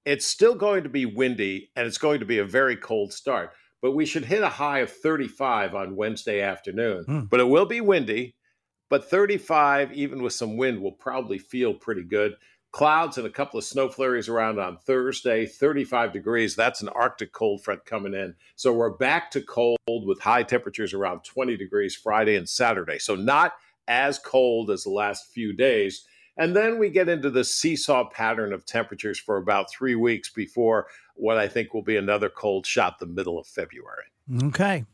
It's 0.05 0.25
still 0.25 0.55
going 0.55 0.83
to 0.83 0.89
be 0.89 1.05
windy 1.05 1.71
and 1.75 1.87
it's 1.87 1.97
going 1.97 2.19
to 2.19 2.25
be 2.25 2.37
a 2.37 2.45
very 2.45 2.77
cold 2.77 3.11
start, 3.11 3.51
but 3.81 3.91
we 3.91 4.05
should 4.05 4.23
hit 4.23 4.43
a 4.43 4.49
high 4.49 4.79
of 4.79 4.91
35 4.91 5.73
on 5.73 5.95
Wednesday 5.95 6.41
afternoon. 6.41 7.03
Hmm. 7.05 7.19
But 7.21 7.39
it 7.39 7.49
will 7.49 7.65
be 7.65 7.81
windy 7.81 8.35
but 8.89 9.09
35, 9.09 9.93
even 9.93 10.21
with 10.21 10.33
some 10.33 10.57
wind, 10.57 10.81
will 10.81 10.91
probably 10.91 11.37
feel 11.37 11.73
pretty 11.73 12.03
good. 12.03 12.35
Clouds 12.71 13.17
and 13.17 13.25
a 13.25 13.31
couple 13.31 13.57
of 13.57 13.63
snow 13.63 13.89
flurries 13.89 14.29
around 14.29 14.59
on 14.59 14.77
Thursday, 14.77 15.45
35 15.45 16.13
degrees. 16.13 16.55
That's 16.55 16.81
an 16.81 16.89
Arctic 16.89 17.31
cold 17.31 17.63
front 17.63 17.85
coming 17.85 18.13
in. 18.13 18.35
So 18.55 18.73
we're 18.73 18.91
back 18.91 19.31
to 19.31 19.41
cold 19.41 19.77
with 19.87 20.19
high 20.21 20.43
temperatures 20.43 20.93
around 20.93 21.23
20 21.23 21.57
degrees 21.57 21.95
Friday 21.95 22.35
and 22.35 22.47
Saturday. 22.47 22.99
So 22.99 23.15
not 23.15 23.53
as 23.87 24.19
cold 24.19 24.69
as 24.69 24.83
the 24.83 24.89
last 24.89 25.27
few 25.31 25.53
days. 25.53 26.05
And 26.37 26.55
then 26.55 26.77
we 26.77 26.89
get 26.89 27.09
into 27.09 27.29
the 27.31 27.43
seesaw 27.43 28.09
pattern 28.09 28.53
of 28.53 28.65
temperatures 28.65 29.17
for 29.19 29.37
about 29.37 29.71
three 29.71 29.95
weeks 29.95 30.29
before 30.29 30.87
what 31.15 31.37
I 31.37 31.47
think 31.47 31.73
will 31.73 31.81
be 31.81 31.97
another 31.97 32.29
cold 32.29 32.65
shot 32.65 32.99
the 32.99 33.07
middle 33.07 33.39
of 33.39 33.47
February. 33.47 34.03
Okay. 34.43 34.85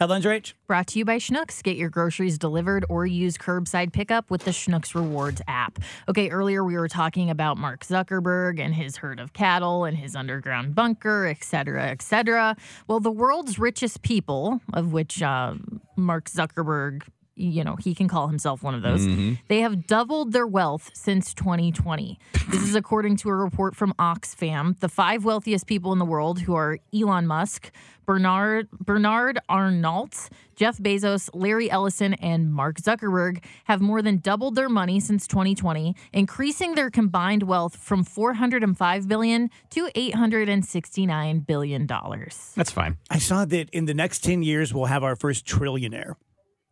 Headlines, 0.00 0.24
Rach? 0.24 0.54
Brought 0.66 0.88
to 0.88 0.98
you 0.98 1.04
by 1.04 1.18
Schnucks. 1.18 1.62
Get 1.62 1.76
your 1.76 1.88
groceries 1.88 2.36
delivered 2.36 2.84
or 2.88 3.06
use 3.06 3.38
curbside 3.38 3.92
pickup 3.92 4.28
with 4.28 4.44
the 4.44 4.50
Schnucks 4.50 4.92
Rewards 4.92 5.40
app. 5.46 5.78
Okay, 6.08 6.30
earlier 6.30 6.64
we 6.64 6.74
were 6.74 6.88
talking 6.88 7.30
about 7.30 7.58
Mark 7.58 7.84
Zuckerberg 7.84 8.58
and 8.58 8.74
his 8.74 8.96
herd 8.96 9.20
of 9.20 9.34
cattle 9.34 9.84
and 9.84 9.96
his 9.96 10.16
underground 10.16 10.74
bunker, 10.74 11.26
et 11.26 11.44
cetera, 11.44 11.84
et 11.84 12.02
cetera. 12.02 12.56
Well, 12.88 12.98
the 12.98 13.12
world's 13.12 13.56
richest 13.56 14.02
people, 14.02 14.60
of 14.72 14.92
which 14.92 15.22
uh, 15.22 15.54
Mark 15.96 16.28
Zuckerberg 16.28 17.04
you 17.36 17.64
know, 17.64 17.76
he 17.76 17.94
can 17.94 18.08
call 18.08 18.28
himself 18.28 18.62
one 18.62 18.74
of 18.74 18.82
those. 18.82 19.06
Mhm. 19.06 19.38
They 19.48 19.60
have 19.60 19.86
doubled 19.86 20.32
their 20.32 20.46
wealth 20.46 20.90
since 20.94 21.34
2020. 21.34 22.18
this 22.50 22.62
is 22.62 22.74
according 22.74 23.16
to 23.16 23.28
a 23.30 23.34
report 23.34 23.74
from 23.74 23.92
Oxfam. 23.98 24.78
The 24.80 24.88
five 24.88 25.24
wealthiest 25.24 25.66
people 25.66 25.92
in 25.92 25.98
the 25.98 26.04
world, 26.04 26.40
who 26.40 26.54
are 26.54 26.78
Elon 26.94 27.26
Musk, 27.26 27.70
Bernard 28.06 28.68
Bernard 28.70 29.38
Arnault, 29.48 30.28
Jeff 30.56 30.76
Bezos, 30.76 31.30
Larry 31.32 31.70
Ellison, 31.70 32.12
and 32.14 32.52
Mark 32.52 32.76
Zuckerberg, 32.76 33.42
have 33.64 33.80
more 33.80 34.02
than 34.02 34.18
doubled 34.18 34.56
their 34.56 34.68
money 34.68 35.00
since 35.00 35.26
2020, 35.26 35.96
increasing 36.12 36.74
their 36.74 36.90
combined 36.90 37.44
wealth 37.44 37.76
from 37.76 38.04
405 38.04 39.08
billion 39.08 39.48
to 39.70 39.88
869 39.94 41.40
billion 41.40 41.86
dollars. 41.86 42.52
That's 42.56 42.70
fine. 42.70 42.98
I 43.10 43.18
saw 43.18 43.44
that 43.46 43.70
in 43.70 43.86
the 43.86 43.94
next 43.94 44.22
10 44.22 44.42
years, 44.42 44.74
we'll 44.74 44.84
have 44.86 45.02
our 45.02 45.16
first 45.16 45.46
trillionaire. 45.46 46.14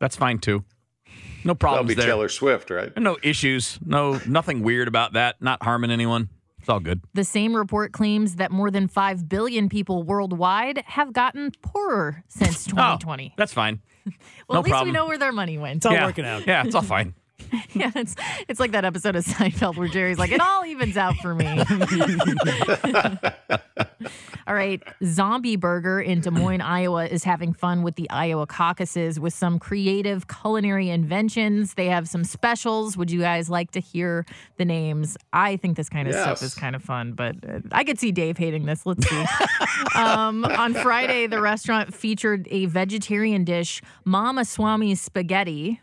That's 0.02 0.16
fine 0.16 0.40
too. 0.40 0.64
No 1.44 1.54
problems 1.54 1.86
That'll 1.86 1.88
be 1.88 1.94
there. 1.94 2.06
Taylor 2.06 2.28
Swift, 2.28 2.70
right? 2.70 2.96
No 2.96 3.18
issues. 3.22 3.78
No 3.86 4.20
nothing 4.26 4.64
weird 4.64 4.88
about 4.88 5.12
that. 5.12 5.40
Not 5.40 5.62
harming 5.62 5.92
anyone. 5.92 6.28
It's 6.58 6.68
all 6.68 6.80
good. 6.80 7.02
The 7.14 7.22
same 7.22 7.54
report 7.54 7.92
claims 7.92 8.36
that 8.36 8.50
more 8.50 8.68
than 8.72 8.88
5 8.88 9.28
billion 9.28 9.68
people 9.68 10.02
worldwide 10.02 10.82
have 10.86 11.12
gotten 11.12 11.52
poorer 11.62 12.24
since 12.26 12.64
2020. 12.64 13.28
oh, 13.30 13.34
That's 13.36 13.52
fine. 13.52 13.80
well, 14.04 14.14
no 14.50 14.58
at 14.58 14.64
least 14.64 14.70
problem. 14.70 14.88
we 14.88 14.92
know 14.92 15.06
where 15.06 15.18
their 15.18 15.30
money 15.30 15.56
went. 15.56 15.76
It's 15.76 15.86
all 15.86 15.92
yeah. 15.92 16.06
working 16.06 16.24
out. 16.24 16.44
Yeah, 16.44 16.64
it's 16.64 16.74
all 16.74 16.82
fine. 16.82 17.14
yeah, 17.74 17.90
it's 17.94 18.14
it's 18.48 18.60
like 18.60 18.72
that 18.72 18.84
episode 18.84 19.16
of 19.16 19.24
Seinfeld 19.24 19.76
where 19.76 19.88
Jerry's 19.88 20.18
like, 20.18 20.32
it 20.32 20.40
all 20.40 20.64
evens 20.64 20.96
out 20.96 21.16
for 21.16 21.34
me. 21.34 21.46
all 24.46 24.54
right, 24.54 24.82
Zombie 25.04 25.56
Burger 25.56 26.00
in 26.00 26.20
Des 26.20 26.30
Moines, 26.30 26.60
Iowa, 26.60 27.06
is 27.06 27.24
having 27.24 27.52
fun 27.52 27.82
with 27.82 27.96
the 27.96 28.08
Iowa 28.10 28.46
caucuses 28.46 29.18
with 29.20 29.34
some 29.34 29.58
creative 29.58 30.28
culinary 30.28 30.90
inventions. 30.90 31.74
They 31.74 31.86
have 31.86 32.08
some 32.08 32.24
specials. 32.24 32.96
Would 32.96 33.10
you 33.10 33.20
guys 33.20 33.50
like 33.50 33.70
to 33.72 33.80
hear 33.80 34.26
the 34.56 34.64
names? 34.64 35.16
I 35.32 35.56
think 35.56 35.76
this 35.76 35.88
kind 35.88 36.08
of 36.08 36.14
stuff 36.14 36.42
is 36.42 36.54
kind 36.54 36.76
of 36.76 36.82
fun, 36.82 37.12
but 37.12 37.36
uh, 37.48 37.60
I 37.72 37.84
could 37.84 37.98
see 37.98 38.12
Dave 38.12 38.38
hating 38.38 38.66
this. 38.66 38.86
Let's 38.86 39.08
see. 39.08 39.24
um, 39.96 40.44
on 40.44 40.74
Friday, 40.74 41.26
the 41.26 41.40
restaurant 41.40 41.94
featured 41.94 42.48
a 42.50 42.66
vegetarian 42.66 43.44
dish, 43.44 43.82
Mama 44.04 44.44
Swami's 44.44 45.00
spaghetti. 45.00 45.80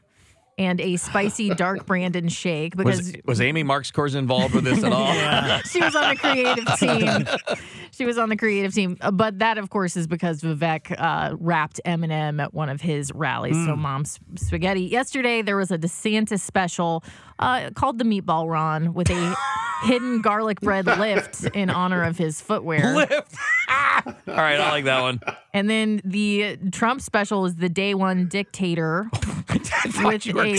And 0.59 0.81
a 0.81 0.97
spicy 0.97 1.49
dark 1.55 1.85
Brandon 1.85 2.27
shake 2.27 2.75
because 2.75 2.99
Was 2.99 3.13
was 3.23 3.41
Amy 3.41 3.63
Marks 3.63 3.91
Kors 3.91 4.13
involved 4.13 4.53
with 4.53 4.65
this 4.65 4.83
at 4.83 4.91
all? 4.91 5.59
she 5.71 5.81
was 5.81 5.95
on 5.95 6.09
the 6.09 6.15
creative 6.17 6.65
team. 6.77 7.25
She 7.91 8.05
was 8.05 8.17
on 8.17 8.29
the 8.29 8.37
creative 8.37 8.73
team, 8.73 8.95
Uh, 9.01 9.11
but 9.11 9.39
that, 9.39 9.57
of 9.57 9.69
course, 9.71 9.97
is 9.97 10.07
because 10.07 10.41
Vivek 10.41 10.95
uh, 10.97 11.35
rapped 11.37 11.81
Eminem 11.85 12.41
at 12.41 12.53
one 12.53 12.69
of 12.69 12.79
his 12.79 13.11
rallies. 13.13 13.55
So, 13.65 13.75
Mom's 13.75 14.19
Spaghetti. 14.35 14.83
Yesterday, 14.83 15.41
there 15.41 15.57
was 15.57 15.69
a 15.69 15.77
DeSantis 15.77 16.39
special 16.39 17.03
uh, 17.39 17.71
called 17.75 17.97
the 17.97 18.05
Meatball 18.05 18.49
Ron 18.49 18.93
with 18.93 19.09
a 19.09 19.35
hidden 19.83 20.21
garlic 20.21 20.61
bread 20.61 20.85
lift 20.85 21.43
in 21.55 21.69
honor 21.69 22.03
of 22.03 22.17
his 22.17 22.39
footwear. 22.39 22.95
Lift. 22.95 23.35
all 24.27 24.33
right, 24.35 24.59
I 24.59 24.69
like 24.71 24.85
that 24.85 25.01
one. 25.01 25.21
And 25.53 25.69
then 25.69 26.01
the 26.03 26.57
Trump 26.71 27.01
special 27.01 27.45
is 27.45 27.55
the 27.55 27.69
day 27.69 27.93
one 27.93 28.27
dictator 28.27 29.09
with 30.03 30.25
you 30.25 30.39
a 30.39 30.51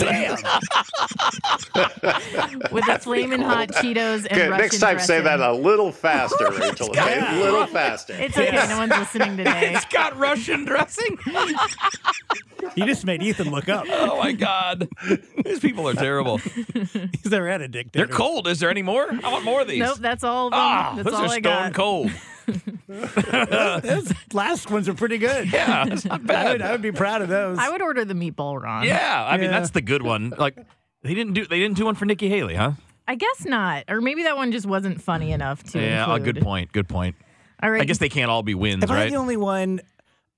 with 2.71 2.87
a 2.87 2.99
flaming 2.99 3.41
hot 3.41 3.69
Cheetos 3.69 4.25
and 4.29 4.31
Okay, 4.33 4.47
Russian 4.49 4.57
next 4.61 4.79
time 4.79 4.99
say 4.99 5.21
that 5.21 5.39
a 5.39 5.53
little 5.53 5.91
faster, 5.91 6.51
Rachel. 6.51 6.89
Okay, 6.89 7.19
a 7.19 7.39
little 7.39 7.65
faster. 7.67 8.13
It's 8.13 8.37
okay. 8.37 8.51
No 8.69 8.77
one's 8.77 8.91
listening 8.91 9.37
today. 9.37 9.73
It's 9.73 9.85
got 9.85 10.17
Russian 10.17 10.65
dressing. 10.65 11.17
You 12.75 12.85
just 12.85 13.05
made 13.05 13.23
Ethan 13.23 13.49
look 13.51 13.69
up. 13.69 13.85
Oh 13.89 14.17
my 14.19 14.31
God, 14.33 14.87
these 15.43 15.59
people 15.59 15.87
are 15.87 15.93
terrible. 15.93 16.37
He's 16.37 17.25
never 17.31 17.49
had 17.49 17.61
a 17.61 17.67
dictator. 17.67 18.05
They're 18.05 18.15
cold. 18.15 18.47
Is 18.47 18.59
there 18.59 18.69
any 18.69 18.83
more? 18.83 19.09
I 19.11 19.31
want 19.31 19.43
more 19.45 19.61
of 19.61 19.67
these. 19.67 19.79
Nope, 19.79 19.97
that's 19.99 20.23
all 20.23 20.47
of 20.47 20.51
them. 20.51 20.59
Ah, 20.61 20.93
that's 20.95 21.05
those 21.05 21.13
all 21.15 21.21
are 21.25 21.27
I 21.27 21.39
stone 21.39 21.41
got. 21.41 21.73
cold. 21.73 22.11
Those 22.87 24.13
last 24.33 24.69
ones 24.71 24.87
are 24.89 24.93
pretty 24.93 25.17
good. 25.17 25.51
Yeah, 25.53 25.85
that's 25.85 26.05
not 26.05 26.21
I 26.21 26.23
bad. 26.23 26.51
would, 26.53 26.61
I 26.61 26.71
would 26.71 26.81
be 26.81 26.91
proud 26.91 27.21
of 27.21 27.29
those. 27.29 27.57
I 27.57 27.69
would 27.69 27.81
order 27.81 28.05
the 28.05 28.13
meatball 28.13 28.61
Ron. 28.61 28.85
Yeah, 28.85 29.25
I 29.27 29.37
mean 29.37 29.51
that's 29.51 29.71
the 29.71 29.81
good 29.81 30.01
one. 30.03 30.33
Like 30.37 30.55
they 31.03 31.13
didn't 31.13 31.33
do 31.33 31.45
they 31.45 31.59
didn't 31.59 31.77
do 31.77 31.85
one 31.85 31.95
for 31.95 32.05
Nikki 32.05 32.29
Haley, 32.29 32.55
huh? 32.55 32.71
I 33.07 33.15
guess 33.15 33.45
not. 33.45 33.85
Or 33.89 33.99
maybe 34.01 34.23
that 34.23 34.37
one 34.37 34.51
just 34.51 34.65
wasn't 34.65 35.01
funny 35.01 35.31
enough 35.31 35.63
to 35.71 35.79
yeah, 35.81 36.05
a 36.09 36.15
include. 36.15 36.35
good 36.35 36.43
point. 36.43 36.71
Good 36.71 36.87
point. 36.87 37.15
All 37.61 37.69
right. 37.69 37.81
I 37.81 37.85
guess 37.85 37.97
they 37.97 38.09
can't 38.09 38.31
all 38.31 38.43
be 38.43 38.55
wins, 38.55 38.83
Am 38.83 38.91
I 38.91 38.95
right? 38.95 39.09
the 39.11 39.17
only 39.17 39.37
one? 39.37 39.81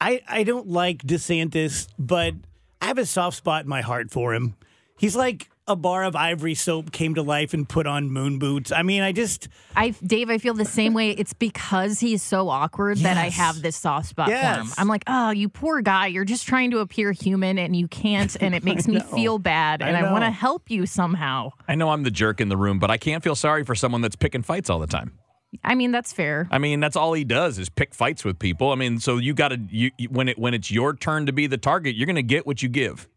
I, 0.01 0.21
I 0.27 0.43
don't 0.43 0.67
like 0.67 1.03
DeSantis, 1.03 1.87
but 1.97 2.33
I 2.81 2.87
have 2.87 2.97
a 2.97 3.05
soft 3.05 3.37
spot 3.37 3.63
in 3.63 3.69
my 3.69 3.81
heart 3.81 4.11
for 4.11 4.33
him. 4.33 4.55
He's 4.97 5.15
like 5.15 5.49
a 5.67 5.75
bar 5.75 6.03
of 6.03 6.15
ivory 6.15 6.55
soap 6.55 6.91
came 6.91 7.15
to 7.15 7.21
life 7.21 7.53
and 7.53 7.67
put 7.67 7.87
on 7.87 8.11
moon 8.11 8.37
boots. 8.37 8.71
I 8.71 8.81
mean, 8.83 9.01
I 9.01 9.11
just 9.11 9.47
I, 9.75 9.91
Dave, 10.03 10.29
I 10.29 10.37
feel 10.37 10.53
the 10.53 10.65
same 10.65 10.93
way. 10.93 11.11
It's 11.11 11.33
because 11.33 11.99
he's 11.99 12.21
so 12.21 12.49
awkward 12.49 12.97
that 12.99 13.17
I 13.17 13.29
have 13.29 13.61
this 13.61 13.75
soft 13.77 14.07
spot 14.07 14.27
for 14.29 14.35
him. 14.35 14.67
I'm 14.77 14.87
like, 14.87 15.03
oh, 15.07 15.31
you 15.31 15.47
poor 15.49 15.81
guy. 15.81 16.07
You're 16.07 16.25
just 16.25 16.45
trying 16.47 16.71
to 16.71 16.79
appear 16.79 17.11
human 17.13 17.57
and 17.57 17.75
you 17.75 17.87
can't, 17.87 18.35
and 18.41 18.53
it 18.53 18.63
makes 18.63 18.87
me 18.89 18.99
feel 18.99 19.39
bad. 19.39 19.81
And 19.81 19.95
I, 19.95 20.11
want 20.11 20.23
to 20.25 20.31
help 20.31 20.69
you 20.69 20.85
somehow. 20.85 21.51
I 21.67 21.75
know 21.75 21.89
I'm 21.89 22.03
the 22.03 22.11
jerk 22.11 22.41
in 22.41 22.49
the 22.49 22.57
room, 22.57 22.79
but 22.79 22.91
I 22.91 22.97
can't 22.97 23.23
feel 23.23 23.35
sorry 23.35 23.63
for 23.63 23.75
someone 23.75 24.01
that's 24.01 24.15
picking 24.15 24.41
fights 24.43 24.69
all 24.69 24.79
the 24.79 24.87
time. 24.87 25.17
I 25.63 25.75
mean, 25.75 25.91
that's 25.91 26.11
fair. 26.11 26.47
I 26.51 26.57
mean, 26.57 26.79
that's 26.79 26.95
all 26.95 27.13
he 27.13 27.23
does 27.23 27.59
is 27.59 27.69
pick 27.69 27.93
fights 27.93 28.25
with 28.25 28.39
people. 28.39 28.71
I 28.71 28.75
mean, 28.75 28.99
so 28.99 29.17
you 29.17 29.33
got 29.33 29.49
to 29.49 29.59
you, 29.69 29.91
you- 29.97 30.09
when 30.09 30.27
it 30.29 30.37
when 30.37 30.53
it's 30.53 30.71
your 30.71 30.95
turn 30.95 31.27
to 31.27 31.31
be 31.31 31.47
the 31.47 31.57
target, 31.57 31.95
you're 31.95 32.07
going 32.07 32.15
to 32.15 32.23
get 32.23 32.47
what 32.47 32.63
you 32.63 32.69
give. 32.69 33.07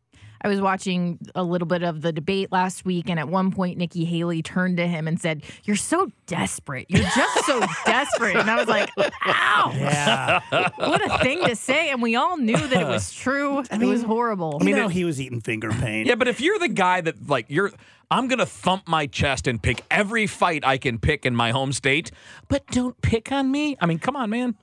I 0.43 0.49
was 0.49 0.61
watching 0.61 1.19
a 1.35 1.43
little 1.43 1.67
bit 1.67 1.83
of 1.83 2.03
the 2.03 2.13
debate 2.13 2.53
last 2.53 2.85
week, 2.85 3.09
and 3.09 3.19
at 3.19 3.29
one 3.29 3.51
point, 3.51 3.79
Nikki 3.79 4.05
Haley 4.05 4.43
turned 4.43 4.77
to 4.77 4.87
him 4.87 5.09
and 5.09 5.21
said, 5.21 5.43
You're 5.65 5.77
so 5.77 6.11
desperate. 6.27 6.87
You're 6.89 7.03
just 7.03 7.47
so 7.47 7.61
desperate. 7.87 8.37
And 8.37 8.51
I 8.51 8.57
was 8.57 8.69
like, 8.69 8.91
Ow. 8.99 9.73
yeah. 9.75 10.41
what 10.77 11.05
a 11.05 11.19
thing 11.19 11.45
to 11.45 11.57
say, 11.57 11.91
and 11.91 12.03
we 12.03 12.17
all 12.17 12.37
knew 12.37 12.57
that 12.57 12.81
it 12.81 12.87
was 12.87 13.13
true. 13.13 13.61
it 13.61 13.79
was 13.79 14.03
horrible. 14.03 14.59
I 14.61 14.65
mean, 14.65 14.77
know 14.77 14.89
he 14.89 15.05
was 15.05 15.21
eating 15.21 15.41
finger 15.41 15.71
paint. 15.71 16.07
Yeah, 16.09 16.15
but 16.15 16.29
if 16.29 16.41
you're 16.41 16.59
the 16.59 16.69
guy 16.69 17.01
that 17.01 17.29
like 17.29 17.47
you're 17.49 17.73
I'm 18.11 18.29
going 18.29 18.39
to 18.39 18.47
thump 18.47 18.87
my 18.87 19.07
chest 19.07 19.47
and 19.47 19.61
pick 19.61 19.83
every 19.91 20.27
fight 20.27 20.65
I 20.65 20.79
can 20.79 20.99
pick 20.99 21.27
in 21.27 21.35
my 21.35 21.51
home 21.51 21.73
state, 21.73 22.13
but 22.49 22.67
don't 22.69 23.01
pick 23.03 23.33
on 23.33 23.51
me. 23.51 23.77
I 23.81 23.87
mean, 23.87 23.99
come 23.99 24.15
on, 24.15 24.31
man. 24.31 24.55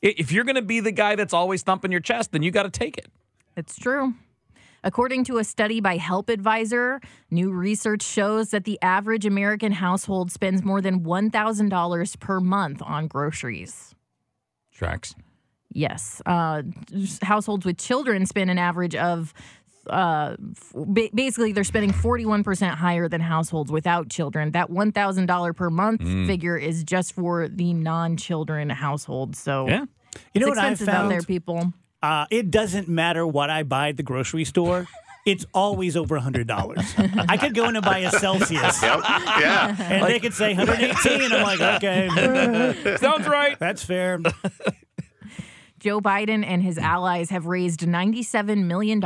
If 0.00 0.32
you're 0.32 0.44
going 0.44 0.56
to 0.56 0.62
be 0.62 0.80
the 0.80 0.92
guy 0.92 1.16
that's 1.16 1.32
always 1.32 1.62
thumping 1.62 1.90
your 1.90 2.00
chest, 2.00 2.32
then 2.32 2.42
you 2.42 2.50
got 2.50 2.64
to 2.64 2.70
take 2.70 2.98
it. 2.98 3.06
It's 3.56 3.76
true. 3.76 4.14
According 4.84 5.24
to 5.24 5.38
a 5.38 5.44
study 5.44 5.80
by 5.80 5.96
Help 5.96 6.28
Advisor, 6.28 7.00
new 7.30 7.52
research 7.52 8.02
shows 8.02 8.50
that 8.50 8.64
the 8.64 8.78
average 8.82 9.24
American 9.24 9.72
household 9.72 10.32
spends 10.32 10.64
more 10.64 10.80
than 10.80 11.00
$1,000 11.04 12.18
per 12.20 12.40
month 12.40 12.82
on 12.84 13.06
groceries. 13.06 13.94
Tracks. 14.72 15.14
Yes. 15.72 16.20
Uh, 16.26 16.62
households 17.22 17.64
with 17.64 17.78
children 17.78 18.26
spend 18.26 18.50
an 18.50 18.58
average 18.58 18.94
of 18.96 19.32
uh, 19.88 20.36
f- 20.50 21.10
basically 21.14 21.52
they're 21.52 21.64
spending 21.64 21.90
41% 21.92 22.70
higher 22.74 23.08
than 23.08 23.20
households 23.20 23.72
without 23.72 24.08
children. 24.08 24.52
That 24.52 24.70
$1,000 24.70 25.56
per 25.56 25.70
month 25.70 26.00
Mm. 26.02 26.26
figure 26.26 26.56
is 26.56 26.84
just 26.84 27.14
for 27.14 27.48
the 27.48 27.72
non-children 27.74 28.70
households. 28.70 29.38
So 29.40 29.66
Yeah. 29.68 29.84
You 30.34 30.40
know 30.40 30.48
what 30.48 30.58
I 30.58 30.70
expensive 30.70 30.88
out 30.88 30.94
found? 31.02 31.10
there, 31.10 31.22
people. 31.22 31.72
Uh, 32.02 32.26
it 32.30 32.50
doesn't 32.50 32.88
matter 32.88 33.26
what 33.26 33.48
I 33.50 33.62
buy 33.62 33.90
at 33.90 33.96
the 33.96 34.02
grocery 34.02 34.44
store. 34.44 34.88
It's 35.24 35.46
always 35.54 35.96
over 35.96 36.18
hundred 36.18 36.48
dollars. 36.48 36.92
I 36.98 37.36
could 37.36 37.54
go 37.54 37.68
in 37.68 37.76
and 37.76 37.84
buy 37.84 37.98
a 37.98 38.10
Celsius. 38.10 38.82
Yep. 38.82 39.00
Yeah. 39.04 39.76
And 39.78 40.04
they 40.06 40.18
could 40.18 40.34
say 40.34 40.54
118. 40.54 41.32
I'm 41.32 41.42
like, 41.42 41.60
okay, 41.82 42.96
sounds 42.96 43.28
right. 43.28 43.56
That's 43.60 43.84
fair. 43.84 44.18
Joe 45.82 46.00
Biden 46.00 46.46
and 46.46 46.62
his 46.62 46.78
allies 46.78 47.30
have 47.30 47.46
raised 47.46 47.80
$97 47.80 48.66
million 48.66 49.02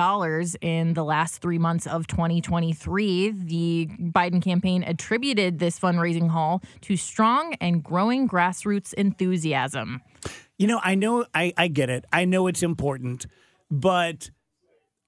in 0.61 0.93
the 0.93 1.05
last 1.05 1.41
three 1.41 1.57
months 1.57 1.87
of 1.87 2.07
2023. 2.07 3.31
The 3.31 3.89
Biden 3.99 4.43
campaign 4.43 4.83
attributed 4.83 5.59
this 5.59 5.81
fundraising 5.81 6.29
haul 6.29 6.61
to 6.83 6.99
strong 6.99 7.55
and 7.63 7.83
growing 7.83 8.29
grassroots 8.29 8.93
enthusiasm. 8.93 10.03
You 10.59 10.67
know, 10.67 10.79
I 10.85 10.97
know, 10.97 11.25
I, 11.35 11.55
I 11.57 11.69
get 11.69 11.89
it. 11.89 12.05
I 12.13 12.27
know 12.27 12.47
it's 12.47 12.63
important, 12.63 13.25
but 13.71 14.29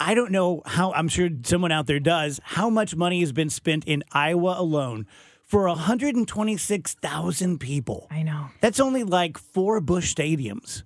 I 0.01 0.15
don't 0.15 0.33
know 0.33 0.63
how, 0.65 0.95
I'm 0.95 1.09
sure 1.09 1.29
someone 1.43 1.71
out 1.71 1.87
there 1.87 2.01
does, 2.01 2.41
how 2.45 2.71
much 2.71 2.97
money 2.97 3.21
has 3.21 3.33
been 3.33 3.51
spent 3.51 3.85
in 3.85 4.05
Iowa 4.11 4.55
alone 4.57 5.07
for 5.45 5.69
126,000 5.69 7.61
people. 7.61 8.07
I 8.11 8.23
know. 8.23 8.47
That's 8.63 8.81
only 8.81 9.03
like 9.05 9.37
four 9.37 9.83
Bush 9.83 10.15
stadiums. 10.15 10.85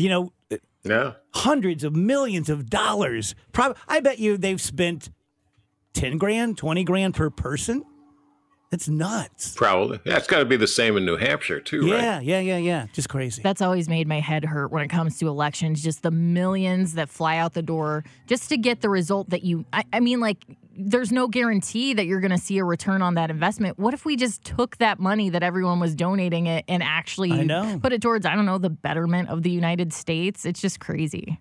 You 0.00 0.08
know, 0.08 0.32
uh, 0.50 0.56
Yeah. 0.84 1.12
hundreds 1.34 1.84
of 1.84 1.94
millions 1.94 2.48
of 2.48 2.70
dollars. 2.70 3.34
Prob- 3.52 3.76
I 3.86 4.00
bet 4.00 4.18
you 4.18 4.36
they've 4.36 4.60
spent 4.60 5.10
10 5.92 6.18
grand, 6.18 6.56
20 6.56 6.84
grand 6.84 7.14
per 7.14 7.30
person. 7.30 7.84
That's 8.70 8.88
nuts. 8.88 9.54
Probably. 9.56 9.98
Yeah, 10.04 10.16
it's 10.16 10.28
got 10.28 10.38
to 10.38 10.44
be 10.44 10.56
the 10.56 10.68
same 10.68 10.96
in 10.96 11.04
New 11.04 11.16
Hampshire 11.16 11.58
too, 11.58 11.90
right? 11.90 12.00
Yeah, 12.00 12.20
yeah, 12.20 12.38
yeah, 12.38 12.56
yeah. 12.56 12.86
Just 12.92 13.08
crazy. 13.08 13.42
That's 13.42 13.60
always 13.60 13.88
made 13.88 14.06
my 14.06 14.20
head 14.20 14.44
hurt 14.44 14.70
when 14.70 14.84
it 14.84 14.88
comes 14.88 15.18
to 15.18 15.26
elections, 15.26 15.82
just 15.82 16.02
the 16.02 16.12
millions 16.12 16.94
that 16.94 17.08
fly 17.08 17.36
out 17.36 17.54
the 17.54 17.62
door 17.62 18.04
just 18.28 18.48
to 18.50 18.56
get 18.56 18.80
the 18.80 18.88
result 18.88 19.30
that 19.30 19.42
you, 19.42 19.64
I, 19.72 19.82
I 19.92 19.98
mean, 19.98 20.20
like, 20.20 20.44
there's 20.76 21.10
no 21.10 21.26
guarantee 21.26 21.94
that 21.94 22.06
you're 22.06 22.20
going 22.20 22.30
to 22.30 22.38
see 22.38 22.58
a 22.58 22.64
return 22.64 23.02
on 23.02 23.14
that 23.14 23.28
investment. 23.28 23.76
What 23.76 23.92
if 23.92 24.04
we 24.04 24.14
just 24.14 24.44
took 24.44 24.76
that 24.78 25.00
money 25.00 25.30
that 25.30 25.42
everyone 25.42 25.80
was 25.80 25.96
donating 25.96 26.46
it 26.46 26.64
and 26.68 26.80
actually 26.80 27.44
know. 27.44 27.80
put 27.82 27.92
it 27.92 28.00
towards, 28.00 28.24
I 28.24 28.36
don't 28.36 28.46
know, 28.46 28.58
the 28.58 28.70
betterment 28.70 29.30
of 29.30 29.42
the 29.42 29.50
United 29.50 29.92
States? 29.92 30.46
It's 30.46 30.60
just 30.60 30.78
crazy. 30.78 31.40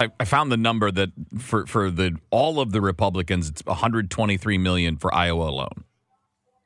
I, 0.00 0.10
I 0.18 0.24
found 0.24 0.50
the 0.50 0.56
number 0.56 0.90
that 0.90 1.10
for 1.38 1.66
for 1.66 1.90
the 1.90 2.16
all 2.30 2.60
of 2.60 2.72
the 2.72 2.80
Republicans, 2.80 3.48
it's 3.48 3.64
123 3.64 4.58
million 4.58 4.96
for 4.96 5.14
Iowa 5.14 5.48
alone. 5.48 5.84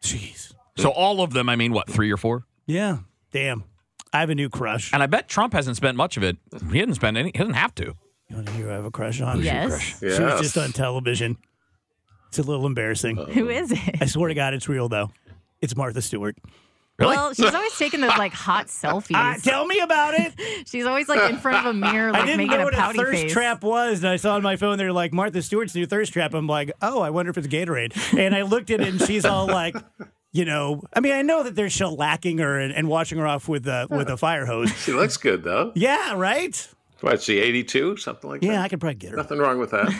Jeez. 0.02 0.54
So 0.76 0.90
all 0.90 1.20
of 1.20 1.32
them, 1.32 1.48
I 1.48 1.56
mean, 1.56 1.72
what 1.72 1.90
three 1.90 2.10
or 2.10 2.16
four? 2.16 2.44
Yeah. 2.66 2.98
Damn. 3.32 3.64
I 4.12 4.20
have 4.20 4.30
a 4.30 4.34
new 4.34 4.48
crush. 4.48 4.92
And 4.92 5.02
I 5.02 5.06
bet 5.06 5.28
Trump 5.28 5.52
hasn't 5.52 5.76
spent 5.76 5.96
much 5.96 6.16
of 6.16 6.22
it. 6.22 6.38
He 6.52 6.78
didn't 6.78 6.94
spend 6.94 7.18
any. 7.18 7.30
He 7.34 7.38
doesn't 7.38 7.54
have 7.54 7.74
to. 7.76 7.94
You 8.28 8.36
want 8.36 8.46
to 8.46 8.52
hear 8.52 8.66
who 8.66 8.70
I 8.70 8.74
have 8.74 8.84
a 8.84 8.90
crush 8.90 9.20
on? 9.20 9.36
Who's 9.36 9.46
your 9.46 9.54
Yes. 9.54 9.98
She 9.98 10.06
was 10.06 10.40
just 10.40 10.56
on 10.56 10.72
television. 10.72 11.36
It's 12.28 12.38
a 12.38 12.42
little 12.42 12.66
embarrassing. 12.66 13.16
Who 13.16 13.48
is 13.48 13.72
it? 13.72 14.02
I 14.02 14.06
swear 14.06 14.28
to 14.28 14.34
God, 14.34 14.54
it's 14.54 14.68
real, 14.68 14.88
though. 14.88 15.10
It's 15.60 15.74
Martha 15.74 16.02
Stewart. 16.02 16.36
Well, 16.98 17.32
she's 17.32 17.54
always 17.54 17.76
taking 17.78 18.00
those 18.00 18.16
like 18.18 18.32
hot 18.32 18.66
selfies. 18.66 19.14
Ah, 19.14 19.36
tell 19.42 19.66
me 19.66 19.78
about 19.80 20.14
it. 20.14 20.32
she's 20.68 20.84
always 20.84 21.08
like 21.08 21.30
in 21.30 21.38
front 21.38 21.64
of 21.66 21.70
a 21.70 21.72
mirror, 21.74 22.10
like 22.12 22.22
I 22.22 22.26
didn't 22.26 22.38
making 22.38 22.56
know 22.56 22.62
a 22.62 22.64
what 22.64 22.74
a 22.74 22.78
pouty 22.78 22.98
thirst 22.98 23.22
face. 23.22 23.32
trap 23.32 23.62
was, 23.62 24.00
and 24.00 24.08
I 24.08 24.16
saw 24.16 24.34
on 24.34 24.42
my 24.42 24.56
phone 24.56 24.78
they're 24.78 24.92
like 24.92 25.12
Martha 25.12 25.40
Stewart's 25.42 25.74
new 25.74 25.86
thirst 25.86 26.12
trap. 26.12 26.34
I'm 26.34 26.46
like, 26.46 26.72
oh, 26.82 27.00
I 27.00 27.10
wonder 27.10 27.30
if 27.30 27.38
it's 27.38 27.46
Gatorade. 27.46 28.18
And 28.18 28.34
I 28.34 28.42
looked 28.42 28.70
at 28.70 28.80
it, 28.80 28.88
and 28.88 29.00
she's 29.00 29.24
all 29.24 29.46
like, 29.46 29.76
you 30.32 30.44
know, 30.44 30.82
I 30.92 31.00
mean, 31.00 31.12
I 31.12 31.22
know 31.22 31.42
that 31.44 31.54
they're 31.54 31.66
shellacking 31.66 32.40
her 32.40 32.58
and, 32.58 32.72
and 32.72 32.88
washing 32.88 33.18
her 33.18 33.26
off 33.26 33.48
with 33.48 33.66
a 33.68 33.86
with 33.90 34.08
a 34.08 34.16
fire 34.16 34.46
hose. 34.46 34.70
She 34.82 34.92
looks 34.92 35.16
good 35.16 35.44
though. 35.44 35.72
Yeah, 35.74 36.14
right. 36.14 36.68
What, 37.00 37.22
she 37.22 37.38
82, 37.38 37.98
something 37.98 38.28
like 38.28 38.40
that? 38.40 38.46
Yeah, 38.48 38.60
I 38.60 38.68
could 38.68 38.80
probably 38.80 38.96
get 38.96 39.12
her. 39.12 39.16
Nothing 39.16 39.38
wrong 39.38 39.60
with 39.60 39.70
that. 39.70 39.94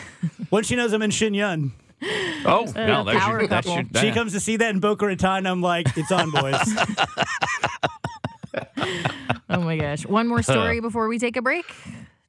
Once 0.51 0.67
she 0.67 0.75
knows 0.75 0.91
I'm 0.91 1.01
in 1.01 1.11
Shen 1.11 1.33
Yun, 1.33 1.71
Oh, 2.01 2.65
Uh, 2.75 2.85
no, 2.87 3.03
that 3.03 3.15
power 3.17 3.41
should, 3.41 3.49
that 3.49 4.01
she 4.01 4.11
comes 4.11 4.33
to 4.33 4.39
see 4.39 4.57
that 4.57 4.69
in 4.73 4.79
Boca 4.79 5.05
Raton. 5.05 5.45
I'm 5.45 5.61
like, 5.61 5.87
it's 5.97 6.11
on, 6.11 6.31
boys. 6.31 6.55
Oh 9.51 9.61
my 9.61 9.77
gosh. 9.77 10.05
One 10.05 10.27
more 10.27 10.43
story 10.43 10.79
before 10.79 11.07
we 11.07 11.17
take 11.17 11.35
a 11.35 11.41
break. 11.41 11.65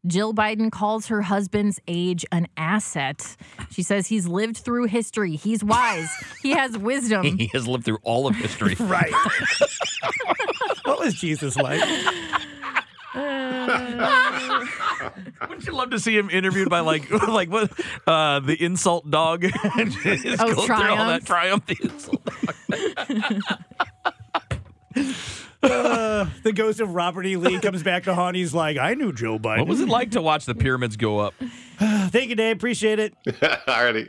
Jill 0.06 0.33
Biden 0.33 0.72
calls 0.72 1.09
her 1.09 1.20
husband's 1.20 1.78
age 1.87 2.24
an 2.33 2.46
asset. 2.56 3.37
She 3.70 3.83
says 3.83 4.06
he's 4.06 4.26
lived 4.26 4.56
through 4.56 4.85
history. 4.87 5.37
He's 5.37 5.62
wise. 5.62 6.09
He 6.42 6.52
has 6.52 6.78
wisdom. 6.78 7.37
He 7.37 7.50
has 7.52 7.68
lived 7.68 7.85
through 7.85 7.98
all 8.02 8.26
of 8.26 8.37
history. 8.37 8.74
right. 8.80 9.12
what 10.85 10.98
was 10.98 11.14
Jesus 11.14 11.56
like? 11.56 11.83
Wouldn't 15.49 15.66
you 15.66 15.73
love 15.75 15.90
to 15.90 15.99
see 15.99 16.16
him 16.16 16.31
interviewed 16.31 16.68
by 16.70 16.81
like 16.81 17.11
like 17.29 17.51
what 17.51 17.70
uh 18.07 18.40
the 18.40 18.57
insult 18.62 19.11
dog? 19.11 19.42
Just 19.77 20.42
Oh, 20.42 20.55
go 20.55 20.66
through 20.66 20.75
all 20.77 21.07
that 21.09 21.25
Triumph. 21.25 21.64
triumph. 21.66 21.66
The 21.66 21.77
insult. 21.83 22.23
Uh, 25.62 26.27
the 26.42 26.53
ghost 26.55 26.81
of 26.81 26.94
Robert 26.94 27.27
E. 27.27 27.37
Lee 27.37 27.61
comes 27.61 27.83
back 27.83 28.05
to 28.05 28.14
haunt. 28.14 28.35
He's 28.35 28.55
like, 28.55 28.79
I 28.79 28.94
knew 28.94 29.12
Joe 29.12 29.38
Biden. 29.38 29.59
What 29.59 29.68
was 29.68 29.81
it 29.81 29.88
like 29.88 30.12
to 30.12 30.23
watch 30.23 30.46
the 30.46 30.55
pyramids 30.55 30.96
go 30.96 31.18
up? 31.18 31.35
Thank 31.79 32.31
you, 32.31 32.35
Dave. 32.35 32.57
Appreciate 32.57 32.99
it. 32.99 33.14
Alrighty. 33.27 34.09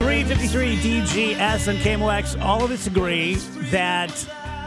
353 0.00 0.76
DGS 0.76 1.68
and 1.68 1.78
KMOX. 1.80 2.40
All 2.40 2.64
of 2.64 2.70
us 2.70 2.86
agree 2.86 3.34
that 3.70 4.10